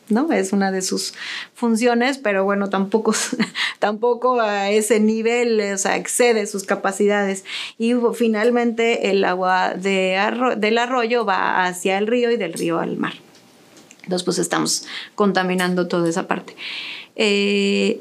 [0.08, 0.32] ¿no?
[0.32, 1.14] Es una de sus
[1.54, 3.14] funciones, pero bueno, tampoco,
[3.78, 7.44] tampoco a ese nivel, o sea, excede sus capacidades.
[7.78, 10.18] Y finalmente el agua de
[10.56, 13.25] del arroyo va hacia el río y del río al mar.
[14.06, 14.84] Entonces, pues estamos
[15.16, 16.56] contaminando toda esa parte.
[17.16, 18.00] Eh,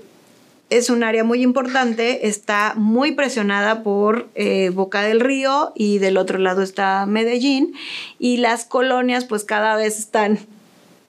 [0.70, 6.18] es un área muy importante, está muy presionada por eh, Boca del Río y del
[6.18, 7.74] otro lado está Medellín
[8.20, 10.40] y las colonias pues cada vez están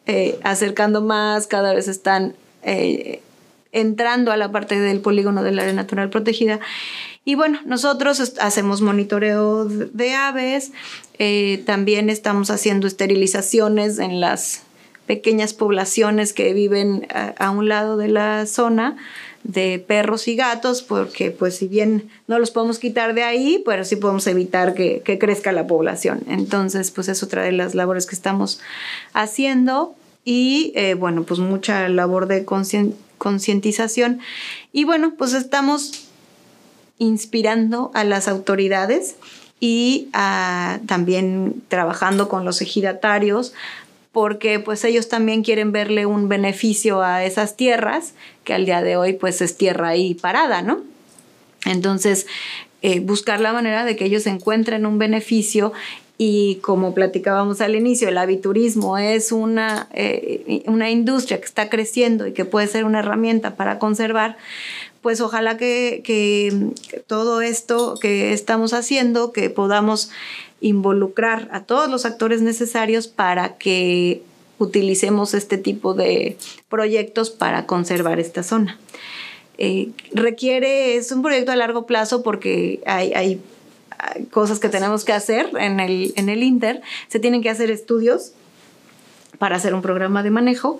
[0.07, 2.35] eh, acercando más, cada vez están
[3.71, 6.59] entrando a la parte del polígono del área natural protegida.
[7.25, 10.73] Y bueno, nosotros hacemos monitoreo de aves,
[11.65, 14.66] también estamos haciendo esterilizaciones en las
[15.07, 17.07] pequeñas poblaciones que viven
[17.39, 18.97] a, un lado de la zona
[19.45, 23.85] de perros y gatos, porque pues si bien no los podemos quitar de ahí, pero
[23.85, 26.21] sí podemos evitar que, crezca la población.
[26.29, 28.61] Entonces, pues es otra de las labores que estamos
[29.13, 29.95] haciendo
[30.25, 32.45] y eh, bueno, pues mucha labor de
[33.19, 34.19] concientización.
[34.73, 36.09] Y bueno, pues estamos
[36.99, 39.17] inspirando a las autoridades
[39.61, 40.09] y
[40.87, 43.55] también trabajando con los ejidatarios
[44.17, 48.14] porque pues ellos también quieren verle un beneficio a esas tierras,
[48.45, 50.81] que al día de hoy pues es tierra ahí parada, ¿no?
[51.67, 52.27] Entonces,
[52.81, 55.75] eh, buscar la manera de que ellos encuentren un beneficio
[56.17, 62.27] y como platicábamos al inicio, el aviturismo es una, eh, una industria que está creciendo
[62.27, 64.39] y que puede ser una herramienta para conservar,
[65.03, 66.71] pues ojalá que, que
[67.07, 70.11] todo esto que estamos haciendo, que podamos
[70.67, 74.23] involucrar a todos los actores necesarios para que
[74.59, 76.37] utilicemos este tipo de
[76.69, 78.79] proyectos para conservar esta zona.
[79.59, 83.41] Eh, requiere, es un proyecto a largo plazo porque hay,
[84.31, 88.33] cosas que tenemos que hacer en el, en el Inter, se tienen que hacer estudios
[89.39, 90.79] para hacer un programa de manejo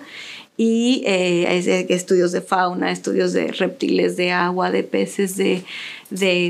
[0.57, 5.63] y eh, estudios de fauna, estudios de reptiles, de agua, de peces, de,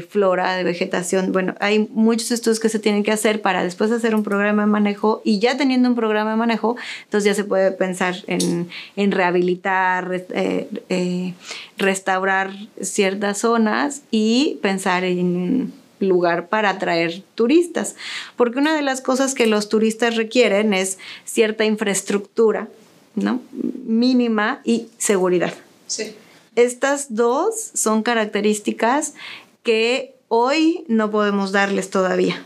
[0.09, 1.33] flora, de vegetación.
[1.33, 4.67] Bueno, hay muchos estudios que se tienen que hacer para después hacer un programa de
[4.67, 9.11] manejo y ya teniendo un programa de manejo, entonces ya se puede pensar en, en
[9.11, 11.33] rehabilitar, eh, eh,
[11.77, 17.97] restaurar ciertas zonas y pensar en lugar para atraer turistas.
[18.37, 22.69] Porque una de las cosas que los turistas requieren es cierta infraestructura
[23.17, 23.41] ¿no?
[23.85, 25.53] Mínima y seguridad.
[25.87, 26.15] Sí.
[26.55, 29.13] Estas dos son características
[29.63, 32.41] que hoy no podemos darles todavía.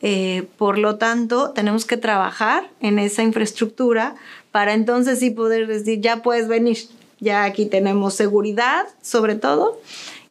[0.00, 4.16] Eh, por lo tanto, tenemos que trabajar en esa infraestructura
[4.50, 6.78] para entonces sí poder decir, ya puedes venir,
[7.20, 9.80] ya aquí tenemos seguridad sobre todo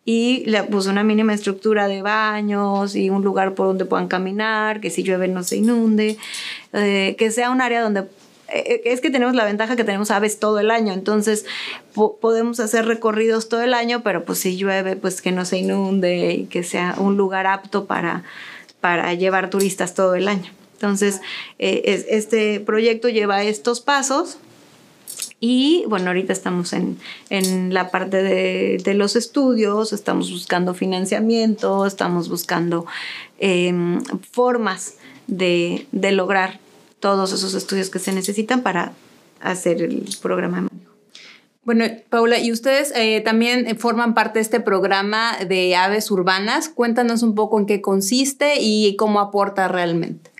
[0.04, 4.82] y le puso una mínima estructura de baños y un lugar por donde puedan caminar,
[4.82, 6.18] que si llueve no se inunde,
[6.74, 8.04] eh, que sea un área donde
[8.54, 11.46] es que tenemos la ventaja que tenemos aves todo el año, entonces
[12.20, 16.34] podemos hacer recorridos todo el año, pero pues si llueve, pues que no se inunde
[16.34, 18.24] y que sea un lugar apto para,
[18.80, 20.52] para llevar turistas todo el año.
[20.74, 21.22] Entonces,
[21.60, 24.40] eh, este proyecto lleva estos pasos.
[25.40, 26.98] Y bueno, ahorita estamos en,
[27.74, 32.86] la parte de, los estudios, estamos buscando financiamiento, estamos buscando
[33.40, 34.96] em, formas
[35.28, 36.60] de, de lograr
[37.02, 38.94] todos esos estudios que se necesitan para
[39.42, 40.92] hacer el programa de manejo.
[41.64, 46.70] Bueno, Paula, y ustedes eh, también forman parte de este programa de aves urbanas.
[46.70, 50.32] Cuéntanos un poco en qué consiste y cómo aporta realmente.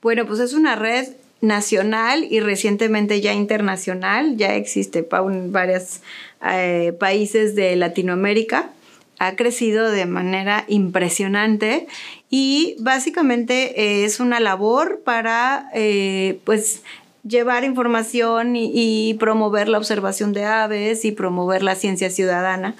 [0.00, 1.08] Bueno, pues es una red
[1.42, 4.36] nacional y recientemente ya internacional.
[4.36, 6.00] Ya existe en varios
[6.42, 8.70] eh, países de Latinoamérica
[9.18, 11.86] ha crecido de manera impresionante
[12.30, 16.82] y básicamente es una labor para eh, pues
[17.26, 22.76] llevar información y, promover la observación de aves y promover la ciencia ciudadana,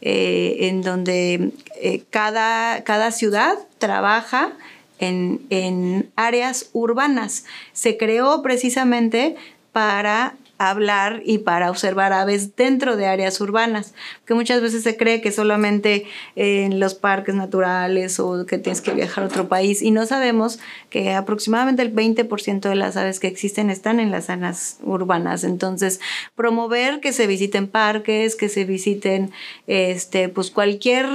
[0.00, 4.52] eh, en donde eh, cada, cada ciudad trabaja
[5.00, 7.44] en, en áreas urbanas.
[7.72, 9.36] Se creó precisamente
[9.72, 13.94] para hablar y para observar aves dentro de áreas urbanas,
[14.26, 16.06] que muchas veces se cree que solamente
[16.36, 20.58] en los parques naturales o que tienes que viajar a otro país y no sabemos
[20.90, 25.44] que aproximadamente el 20% de las aves que existen están en las zonas urbanas.
[25.44, 26.00] Entonces,
[26.34, 29.30] promover que se visiten parques, que se visiten
[29.66, 31.06] este pues cualquier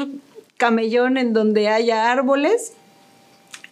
[0.57, 2.73] camellón en donde haya árboles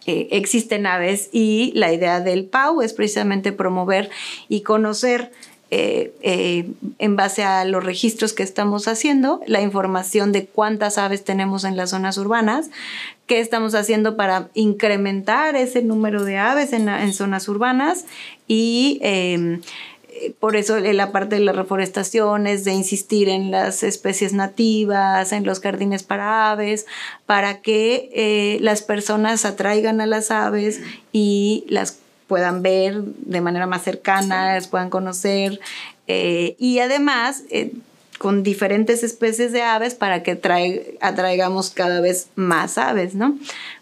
[0.04, 4.10] eh, existen aves y la idea del PAU es precisamente promover
[4.48, 5.30] y conocer
[5.74, 11.24] eh, eh, en base a los registros que estamos haciendo, la información de cuántas aves
[11.24, 12.68] tenemos en las zonas urbanas,
[13.26, 18.04] qué estamos haciendo para incrementar ese número de aves en, zonas urbanas
[18.46, 19.62] y em,
[20.40, 25.60] por eso la parte de las reforestaciones, de insistir en las especies nativas, en los
[25.60, 26.84] jardines para aves,
[27.24, 32.01] para que eh, las personas atraigan a las aves y las
[32.32, 35.60] puedan ver de manera más cercana, las puedan conocer
[36.06, 37.74] eh, y además eh,
[38.16, 40.40] con diferentes especies de aves para que
[41.02, 43.36] atraigamos cada vez más aves, ¿no?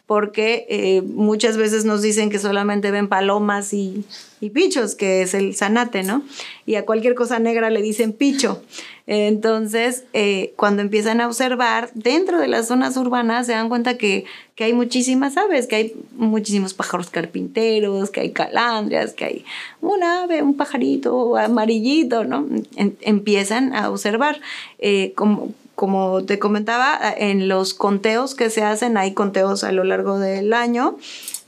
[0.04, 4.04] Porque eh, muchas veces nos dicen que solamente ven palomas y,
[4.40, 6.24] y pichos, que es el zanate, ¿no?
[6.66, 8.64] Y a cualquier cosa negra le dicen picho.
[9.12, 14.24] Entonces, eh, cuando empiezan a observar dentro de las zonas urbanas, se dan cuenta que,
[14.60, 19.44] hay muchísimas aves, que hay muchísimos pájaros carpinteros, que hay calandrias, que hay
[19.80, 22.46] un ave, un pajarito amarillito, ¿no?
[22.76, 24.40] empiezan a observar.
[24.78, 29.82] Eh, como, como te comentaba, en los conteos que se hacen, hay conteos a lo
[29.82, 30.98] largo del año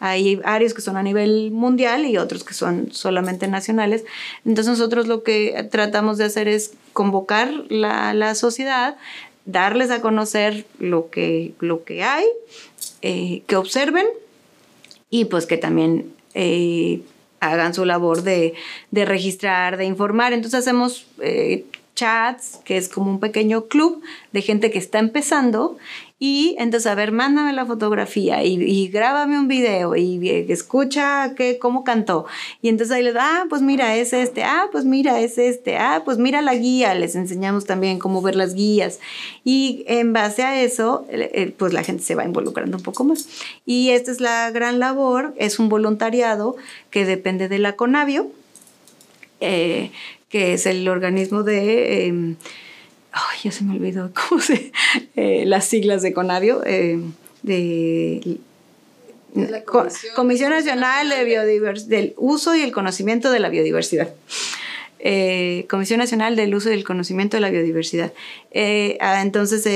[0.04, 4.04] hay áreas que son a nivel mundial y otros que son solamente nacionales.
[4.44, 8.96] Entonces nosotros lo que tratamos de hacer es convocar la, la sociedad,
[9.44, 12.24] darles a conocer lo que, lo que hay,
[13.02, 14.06] eh, que observen
[15.08, 17.02] y pues que también eh,
[17.38, 18.54] hagan su labor de,
[18.90, 20.32] de, registrar, de informar.
[20.32, 25.78] Entonces hacemos eh, chats, que es como un pequeño club de gente que está empezando
[26.24, 31.58] y entonces, a ver, mándame la fotografía y, y grábame un video y, escucha que,
[31.58, 32.26] cómo cantó.
[32.62, 36.02] Y entonces ahí les ah, pues mira, es este, ah, pues mira, es este, ah,
[36.04, 36.94] pues mira la guía.
[36.94, 39.00] Les enseñamos también cómo ver las guías.
[39.42, 41.08] Y en base a eso,
[41.56, 43.26] pues la gente se va involucrando un poco más.
[43.66, 46.54] Y esta es la gran labor, es un voluntariado
[46.90, 48.30] que depende de la CONAVIO,
[49.40, 49.90] eh,
[50.28, 52.06] que es el organismo de...
[52.06, 52.36] Em,
[53.12, 54.72] ay, ya se me olvidó cómo se,
[55.16, 56.98] eh, las siglas de Conavio, eh,
[57.42, 58.38] de
[59.34, 64.10] la Comisión, Nacional de Biodiversidad, del Uso y el Conocimiento de la Biodiversidad.
[64.98, 68.12] Eh, Comisión Nacional del Uso y el Conocimiento de la Biodiversidad.
[69.00, 69.66] Ah, entonces,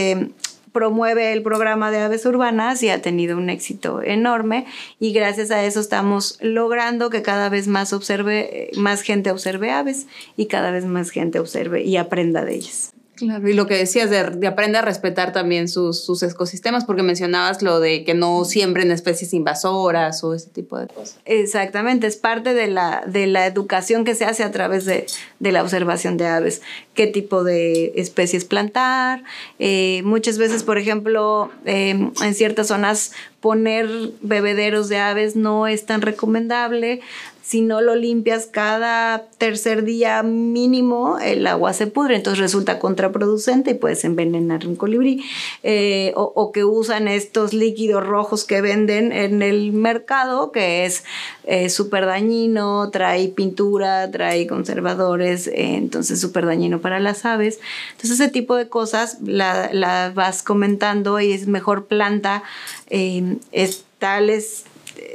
[0.72, 4.66] promueve el programa de aves urbanas y ha tenido un éxito enorme
[5.00, 10.06] y gracias a eso estamos logrando que cada vez más observe, más gente observe aves
[10.36, 12.92] y cada vez más gente observe y aprenda de ellas.
[13.16, 17.02] Claro, y lo que decías de, de aprender a respetar también sus, sus, ecosistemas, porque
[17.02, 21.18] mencionabas lo de que no siembren especies invasoras o ese tipo de cosas.
[21.24, 25.06] Exactamente, es parte de la, de la educación que se hace a través de,
[25.40, 26.60] de la observación de aves,
[26.92, 29.24] qué tipo de especies plantar.
[29.58, 33.88] Eh, muchas veces, por ejemplo, em, en ciertas zonas poner
[34.20, 37.00] bebederos de aves no es tan recomendable
[37.46, 43.70] si no lo limpias cada tercer día mínimo, el agua se pudre, entonces resulta contraproducente
[43.70, 45.22] y puedes envenenar un colibrí.
[45.62, 51.04] Eh, o, que usan estos líquidos rojos que venden en el mercado, que es
[51.44, 57.60] eh, súper dañino, trae pintura, trae conservadores, eh, entonces súper dañino para las aves.
[57.92, 62.42] Entonces ese tipo de cosas las la vas comentando y es mejor planta
[62.90, 64.64] es, tales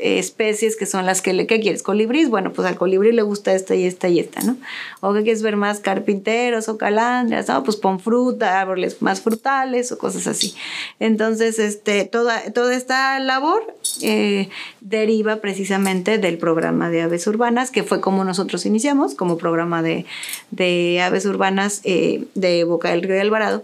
[0.02, 1.84] especies que son las que le, ¿qué quieres?
[1.84, 4.58] Colibríes, bueno, pues al colibrí le gusta esta y esta y esta, ¿no?
[5.00, 9.92] O que quieres ver más carpinteros o calandrias, no, pues pon fruta, árboles más frutales
[9.92, 10.56] o cosas así.
[11.00, 14.50] Entonces, este, toda, toda esta labor eh,
[14.82, 20.06] deriva precisamente del programa de aves urbanas, que fue como nosotros iniciamos, como programa de,
[20.52, 23.64] de aves urbanas eh, de Boca del Río de Alvarado.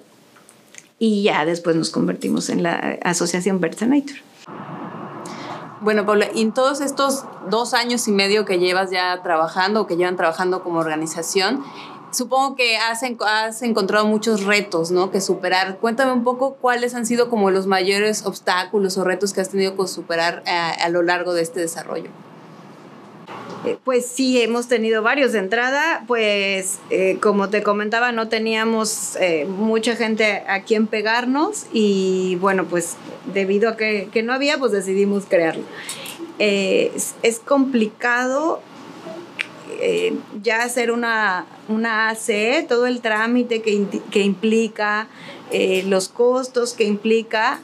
[1.00, 4.22] Y ya después nos convertimos en la asociación Birds Nature.
[5.80, 9.96] Bueno, Paula, en todos estos dos años y medio que llevas ya trabajando o que
[9.96, 11.64] llevan trabajando como organización,
[12.12, 15.12] supongo que has, has, encontrado muchos retos, ¿no?
[15.12, 15.78] Que superar.
[15.78, 19.76] Cuéntame un poco cuáles han sido como los mayores obstáculos o retos que has tenido
[19.76, 22.10] que superar eh, a lo largo de este desarrollo.
[23.66, 25.32] Eh, pues sí, hemos tenido varios.
[25.32, 31.66] De entrada, pues eh, como te comentaba, no teníamos eh, mucha gente a quien pegarnos
[31.74, 32.96] y bueno, pues
[33.34, 35.64] debido a que, no había, pues decidimos crearlo.
[36.40, 38.62] Es, complicado
[40.42, 45.08] ya hacer una, una AC, todo el trámite que, que implica,
[45.86, 47.60] los costos que implica,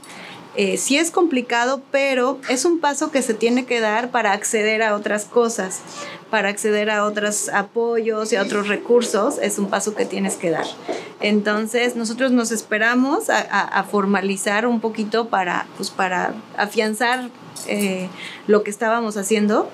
[0.56, 4.84] eh, sí es complicado, pero es un paso que se tiene que dar para acceder
[4.84, 5.82] a otras cosas,
[6.30, 10.52] para acceder a otros apoyos y a otros recursos, es un paso que tienes que
[10.52, 10.66] dar.
[11.22, 17.30] Entonces, nosotros nos esperamos a, formalizar un poquito para, pues, para afianzar
[17.68, 18.08] eh,
[18.48, 19.70] lo que estábamos haciendo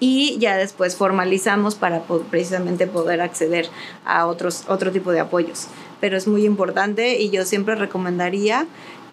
[0.00, 3.68] y ya después formalizamos para precisamente poder acceder
[4.04, 5.66] a otros, otro tipo de apoyos.
[6.00, 8.66] Pero es muy importante y yo siempre recomendaría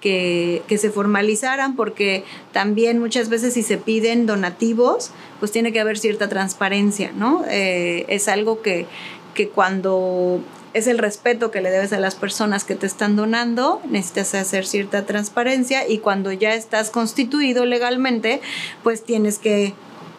[0.06, 5.98] que, se formalizaran porque también muchas veces si se piden donativos, pues tiene que haber
[5.98, 7.44] cierta transparencia, ¿no?
[7.50, 8.86] Eh, es algo que,
[9.34, 10.42] que cuando
[10.76, 14.68] es el respeto que le debes a las personas que te están donando, necesitas hacer
[14.68, 18.42] cierta transparencia y cuando ya estás constituido legalmente,
[18.84, 19.74] pues tienes que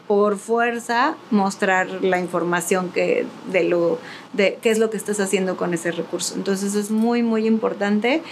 [0.06, 3.98] por fuerza mostrar la información que de lo
[4.32, 6.34] de qué es lo que estás haciendo con ese recurso.
[6.34, 8.22] Entonces es muy muy importante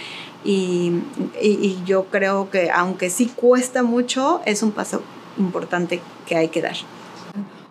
[0.43, 1.01] y,
[1.41, 5.01] y yo creo que aunque sí cuesta mucho, es un paso
[5.37, 6.75] importante que hay que dar.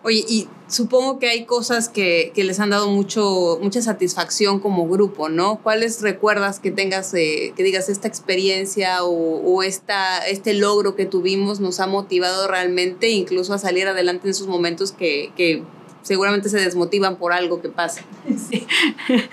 [0.03, 4.87] Oye, y supongo que hay cosas que, que, les han dado mucho, mucha satisfacción como
[4.87, 5.59] grupo, ¿no?
[5.61, 11.59] ¿Cuáles recuerdas que tengas, eh, que digas, esta experiencia o, esta, este logro que tuvimos
[11.59, 15.63] nos ha motivado realmente incluso a salir adelante en esos momentos que, que
[16.01, 18.01] seguramente se desmotivan por algo que pasa.
[18.49, 18.65] Sí.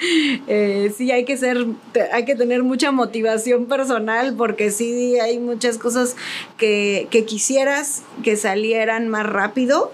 [0.48, 1.66] Eh, sí, hay que ser,
[2.12, 6.16] hay que tener mucha motivación personal porque sí hay muchas cosas
[6.58, 9.92] que, que quisieras que salieran más rápido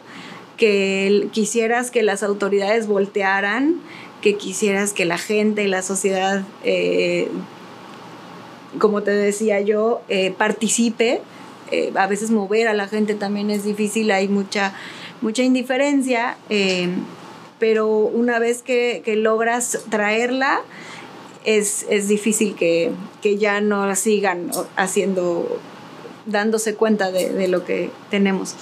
[0.59, 3.77] que quisieras que las autoridades voltearan,
[4.21, 7.29] que quisieras que la gente y la sociedad, eh,
[8.79, 11.23] como te decía yo, eh, participe.
[11.71, 14.75] Eh, a veces mover a la gente también es difícil, hay mucha,
[15.21, 16.37] mucha indiferencia,
[17.59, 20.61] pero una vez que, logras traerla,
[21.45, 22.93] es, difícil que,
[23.39, 25.61] ya no sigan haciendo,
[26.27, 28.57] dándose cuenta de lo que tenemos.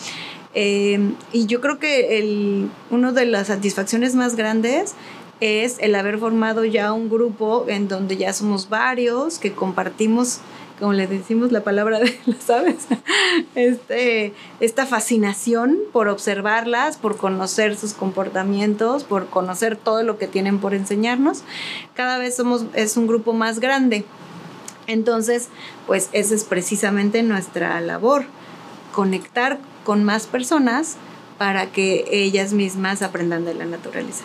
[0.59, 4.95] Em, y yo creo que el, una de las satisfacciones más grandes
[5.41, 10.39] es el haber formado ya un grupo en donde ya somos varios, que compartimos,
[10.79, 12.87] como le decimos la palabra de las aves,
[13.55, 20.59] este, esta fascinación por observarlas, por conocer sus comportamientos, por conocer todo lo que tienen
[20.59, 21.43] por enseñarnos.
[21.93, 24.07] Cada vez somos, es un grupo más grande.
[24.87, 25.49] Entonces,
[25.87, 28.25] pues esa es precisamente nuestra labor,
[28.95, 30.97] conectar con más personas
[31.39, 34.25] para que ellas mismas aprendan de la naturaleza.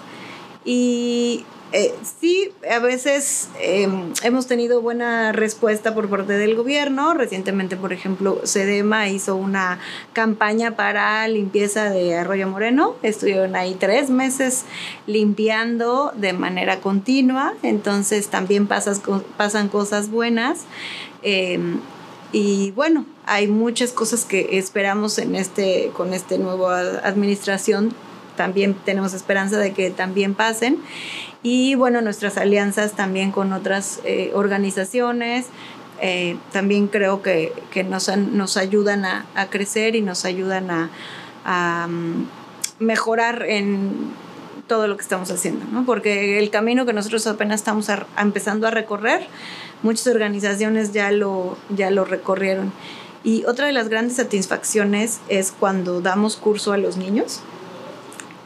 [0.66, 7.14] Y eh, sí, a veces em, hemos tenido buena respuesta por parte del gobierno.
[7.14, 9.80] Recientemente, por ejemplo, Sedema hizo una
[10.12, 12.96] campaña para limpieza de Arroyo Moreno.
[13.04, 14.66] Estuvieron ahí tres meses
[15.08, 17.54] limpiando de manera continua.
[17.64, 20.66] Entonces también pasan cosas buenas.
[21.24, 21.80] Em,
[22.32, 27.94] y bueno, hay muchas cosas que esperamos en este, con esta nueva administración.
[28.38, 30.78] También tenemos esperanza de que también pasen.
[31.44, 35.48] Y bueno, nuestras alianzas también con otras eh, organizaciones.
[36.00, 42.26] Eh, también creo que, que nos, nos, ayudan a, crecer y nos ayudan a, um,
[42.80, 44.12] mejorar en
[44.66, 45.86] todo lo que estamos haciendo, ¿no?
[45.86, 49.28] porque el camino que nosotros apenas estamos empezando a recorrer,
[49.84, 52.72] muchas organizaciones ya lo, ya lo recorrieron.
[53.24, 57.42] Y otra de las grandes satisfacciones es cuando damos curso a los niños.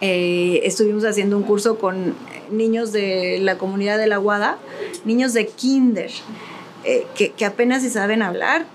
[0.02, 2.14] Eh, estuvimos haciendo un curso con
[2.52, 4.58] niños de la comunidad de la Guada,
[5.06, 6.12] niños de kinder,
[6.84, 8.66] eh, que, apenas si saben hablar.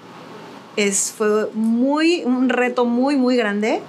[0.77, 3.83] Es, fue muy, un reto muy, muy grande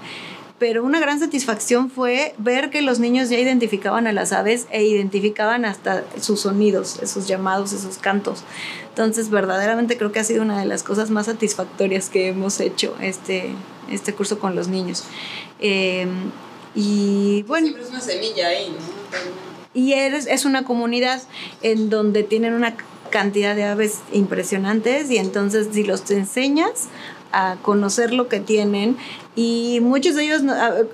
[0.62, 4.84] pero una gran satisfacción fue ver que los niños ya identificaban a las aves e
[4.84, 8.44] identificaban hasta sus sonidos, esos llamados, esos cantos.
[8.90, 12.96] Entonces, verdaderamente creo que ha sido una de las cosas más satisfactorias que hemos hecho
[13.02, 13.56] este,
[13.90, 15.06] este curso con los niños.
[15.60, 16.06] Eh,
[16.76, 17.66] y bueno.
[17.66, 18.78] Siempre es una semilla ahí, ¿no?
[19.74, 21.24] Y es, es una comunidad
[21.64, 22.78] en donde tienen una
[23.10, 26.88] cantidad de aves impresionantes y entonces si los enseñas
[27.32, 28.98] a conocer lo que tienen
[29.36, 30.42] y muchos de ellos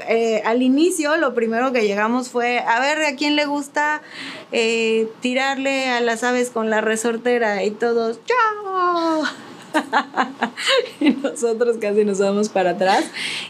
[0.07, 4.01] eh, al inicio lo primero que llegamos fue a ver a quién le gusta
[4.51, 9.23] eh, tirarle a las aves con la resortera y todos ¡Chao!
[10.99, 13.05] y nosotros casi nos vamos para atrás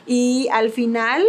[0.06, 1.26] y al final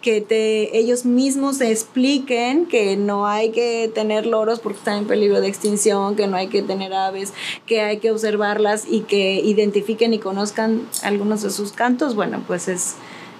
[0.00, 5.40] que te, ellos mismos expliquen que no hay que tener loros porque están en peligro
[5.40, 7.32] de extinción, que no hay que tener aves,
[7.66, 12.68] que hay que observarlas y que identifiquen y conozcan algunos de sus cantos, bueno, pues
[12.68, 12.94] es,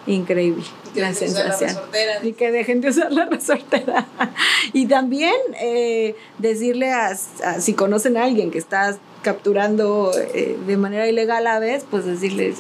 [0.07, 0.65] increíble
[0.95, 1.71] la sensación.
[2.23, 4.07] y que dejen de usar la resortera.
[4.73, 11.09] y también eh, decirle a, si conocen a alguien que está capturando eh, de manera
[11.09, 12.59] ilegal aves, pues decirles,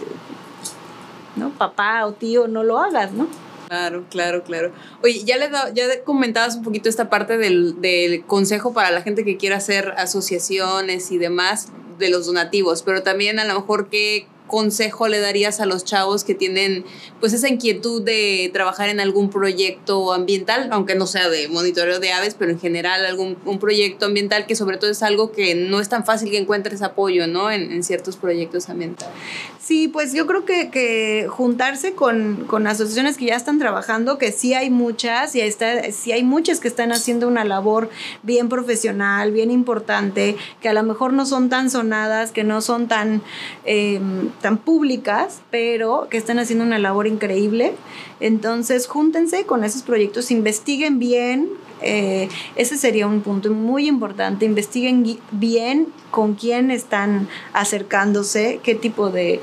[1.36, 1.50] ¿no?
[1.50, 3.28] Papá o tío, no lo hagas, ¿no?
[3.68, 4.72] Claro, claro, claro.
[5.02, 9.24] Oye, ya le ya comentabas un poquito esta parte del, del, consejo para la gente
[9.24, 14.26] que quiera hacer asociaciones y demás de los donativos, pero también a lo mejor qué
[14.54, 16.84] consejo le darías a los chavos que tienen
[17.18, 22.12] pues esa inquietud de trabajar en algún proyecto ambiental, aunque no sea de monitoreo de
[22.12, 25.80] aves, pero en general algún un proyecto ambiental que sobre todo es algo que no
[25.80, 27.50] es tan fácil que encuentres apoyo, ¿no?
[27.50, 29.12] En, ciertos proyectos ambientales.
[29.60, 34.30] Sí, pues yo creo que, que juntarse con, con, asociaciones que ya están trabajando, que
[34.30, 37.90] sí hay muchas, y está, sí hay muchas que están haciendo una labor
[38.22, 42.88] bien profesional, bien importante, que a lo mejor no son tan sonadas, que no son
[42.88, 43.22] tan,
[43.64, 47.72] em, tan públicas, pero que están haciendo una labor increíble.
[48.20, 51.48] Entonces, júntense con esos proyectos, investiguen bien,
[51.80, 54.44] eh, ese sería un punto muy importante.
[54.44, 59.40] Investiguen bien con quién están acercándose, qué tipo de,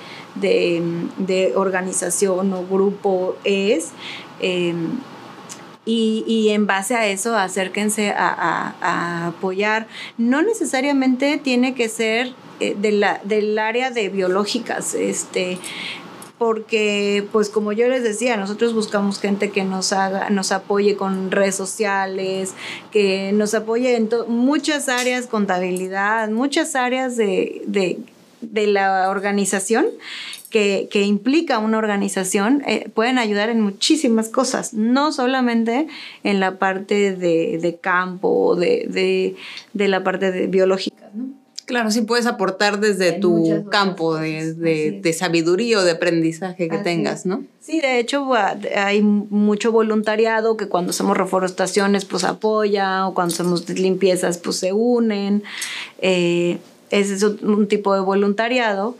[1.56, 3.94] organización o grupo es.
[4.40, 5.00] Em,
[5.86, 9.88] y, en base a eso acérquense a, apoyar.
[10.18, 14.94] No necesariamente tiene que ser eh, del área de biológicas.
[14.94, 15.58] Este,
[16.42, 21.30] porque pues como yo les decía, nosotros buscamos gente que nos haga, nos apoye con
[21.30, 22.56] redes sociales,
[22.92, 28.00] que nos apoye en muchas áreas, contabilidad, muchas áreas de,
[28.42, 29.86] la organización
[30.50, 35.88] que, implica una organización eh, pueden ayudar en muchísimas cosas, no solamente
[36.24, 39.36] en la parte de, campo, de,
[39.74, 41.10] de, la parte de biológica.
[41.14, 41.42] ¿no?
[41.66, 47.46] Claro, sí puedes aportar desde tu campo de, sabiduría o de aprendizaje que tengas, ¿no?
[47.62, 48.28] Sí, de hecho
[48.76, 54.74] hay mucho voluntariado que cuando hacemos reforestaciones pues apoya o cuando hacemos limpiezas pues se
[54.74, 55.44] unen.
[56.00, 56.58] Eh,
[56.92, 58.96] ese es un tipo de voluntariado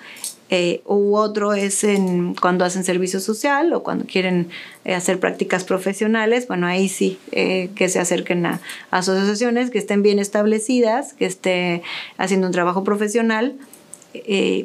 [0.54, 4.50] eh, u otro es en cuando hacen servicio social o cuando quieren
[4.84, 8.60] eh, hacer prácticas profesionales, bueno, ahí sí, eh, que se acerquen a,
[8.92, 11.84] asociaciones que estén bien establecidas, que esté
[12.18, 13.56] haciendo un trabajo profesional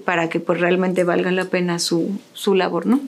[0.05, 2.99] para que pues realmente valga la pena su, su labor, ¿no?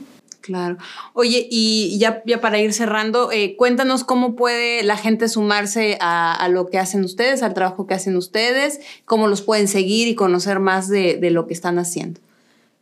[0.41, 0.79] Claro.
[1.13, 6.49] Oye, y ya, ya para ir cerrando, cuéntanos cómo puede la gente sumarse a, a,
[6.49, 10.61] lo que hacen ustedes, al trabajo que hacen ustedes, cómo los pueden seguir y conocer
[10.61, 12.21] más de, de lo que están haciendo.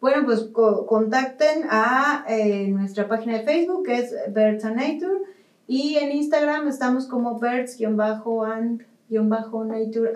[0.01, 0.49] Bueno, pues
[0.87, 5.23] contacten a eh, nuestra página de Facebook, que es Birds and Nature,
[5.67, 10.13] y en Instagram estamos como birds-and-nature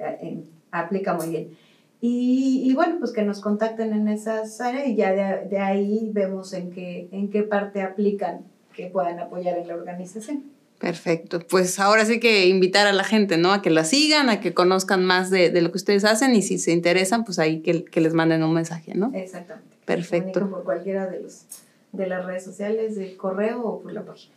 [0.71, 1.57] aplica muy bien.
[2.03, 6.51] Y, bueno, pues que nos contacten en esas áreas y ya de, de ahí vemos
[6.53, 8.41] en qué, en qué parte aplican
[8.75, 10.43] que puedan apoyar en la organización.
[10.79, 11.39] Perfecto.
[11.47, 13.53] Pues ahora sí que invitar a la gente, ¿no?
[13.53, 16.41] A que la sigan, a que conozcan más de, de lo que ustedes hacen y
[16.41, 19.11] si se interesan, pues ahí que, que les manden un mensaje, ¿no?
[19.13, 19.77] Exactamente.
[19.95, 20.49] Perfecto.
[20.49, 21.45] Por cualquiera de, los,
[21.91, 24.35] de las redes sociales, del correo o por la página.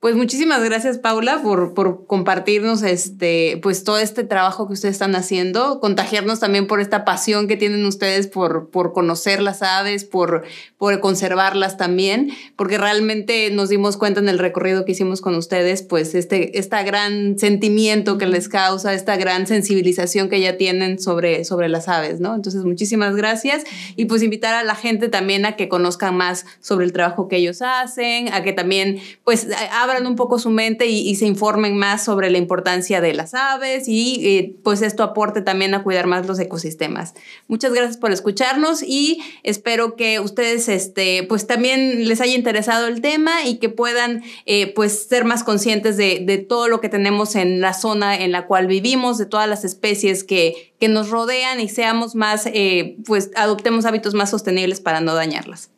[0.00, 5.16] Pues muchísimas gracias, Paula, por, por, compartirnos este, pues todo este trabajo que ustedes están
[5.16, 10.44] haciendo, contagiarnos también por esta pasión que tienen ustedes por, por conocer las aves, por,
[10.76, 15.82] por conservarlas también, porque realmente nos dimos cuenta en el recorrido que hicimos con ustedes,
[15.82, 21.44] pues este, esta gran sentimiento que les causa, esta gran sensibilización que ya tienen sobre,
[21.44, 22.36] sobre las aves, ¿no?
[22.36, 23.64] Entonces, muchísimas gracias
[23.96, 27.34] y pues invitar a la gente también a que conozcan más sobre el trabajo que
[27.34, 29.48] ellos hacen, a que también, pues,
[29.88, 33.88] abran un poco su mente y, se informen más sobre la importancia de las aves
[33.88, 37.14] y eh, pues esto aporte también a cuidar más los ecosistemas.
[37.48, 43.00] Muchas gracias por escucharnos y espero que ustedes este, pues también les haya interesado el
[43.00, 47.34] tema y que puedan eh, pues ser más conscientes de, de, todo lo que tenemos
[47.34, 51.60] en la zona en la cual vivimos, de todas las especies que, que nos rodean
[51.60, 55.70] y seamos más, eh, pues adoptemos hábitos más sostenibles para no dañarlas.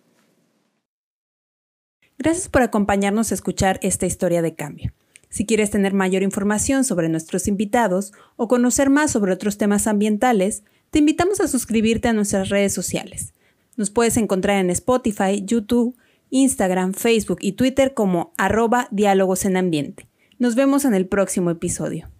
[2.22, 4.92] Gracias por acompañarnos a escuchar esta historia de cambio.
[5.30, 10.62] Si quieres tener mayor información sobre nuestros invitados o conocer más sobre otros temas ambientales,
[10.90, 13.32] te invitamos a suscribirte a nuestras redes sociales.
[13.78, 15.96] Nos puedes encontrar en Spotify, YouTube,
[16.28, 20.06] Instagram, Facebook y Twitter como arroba diálogos en ambiente.
[20.38, 22.10] Nos vemos en el próximo episodio.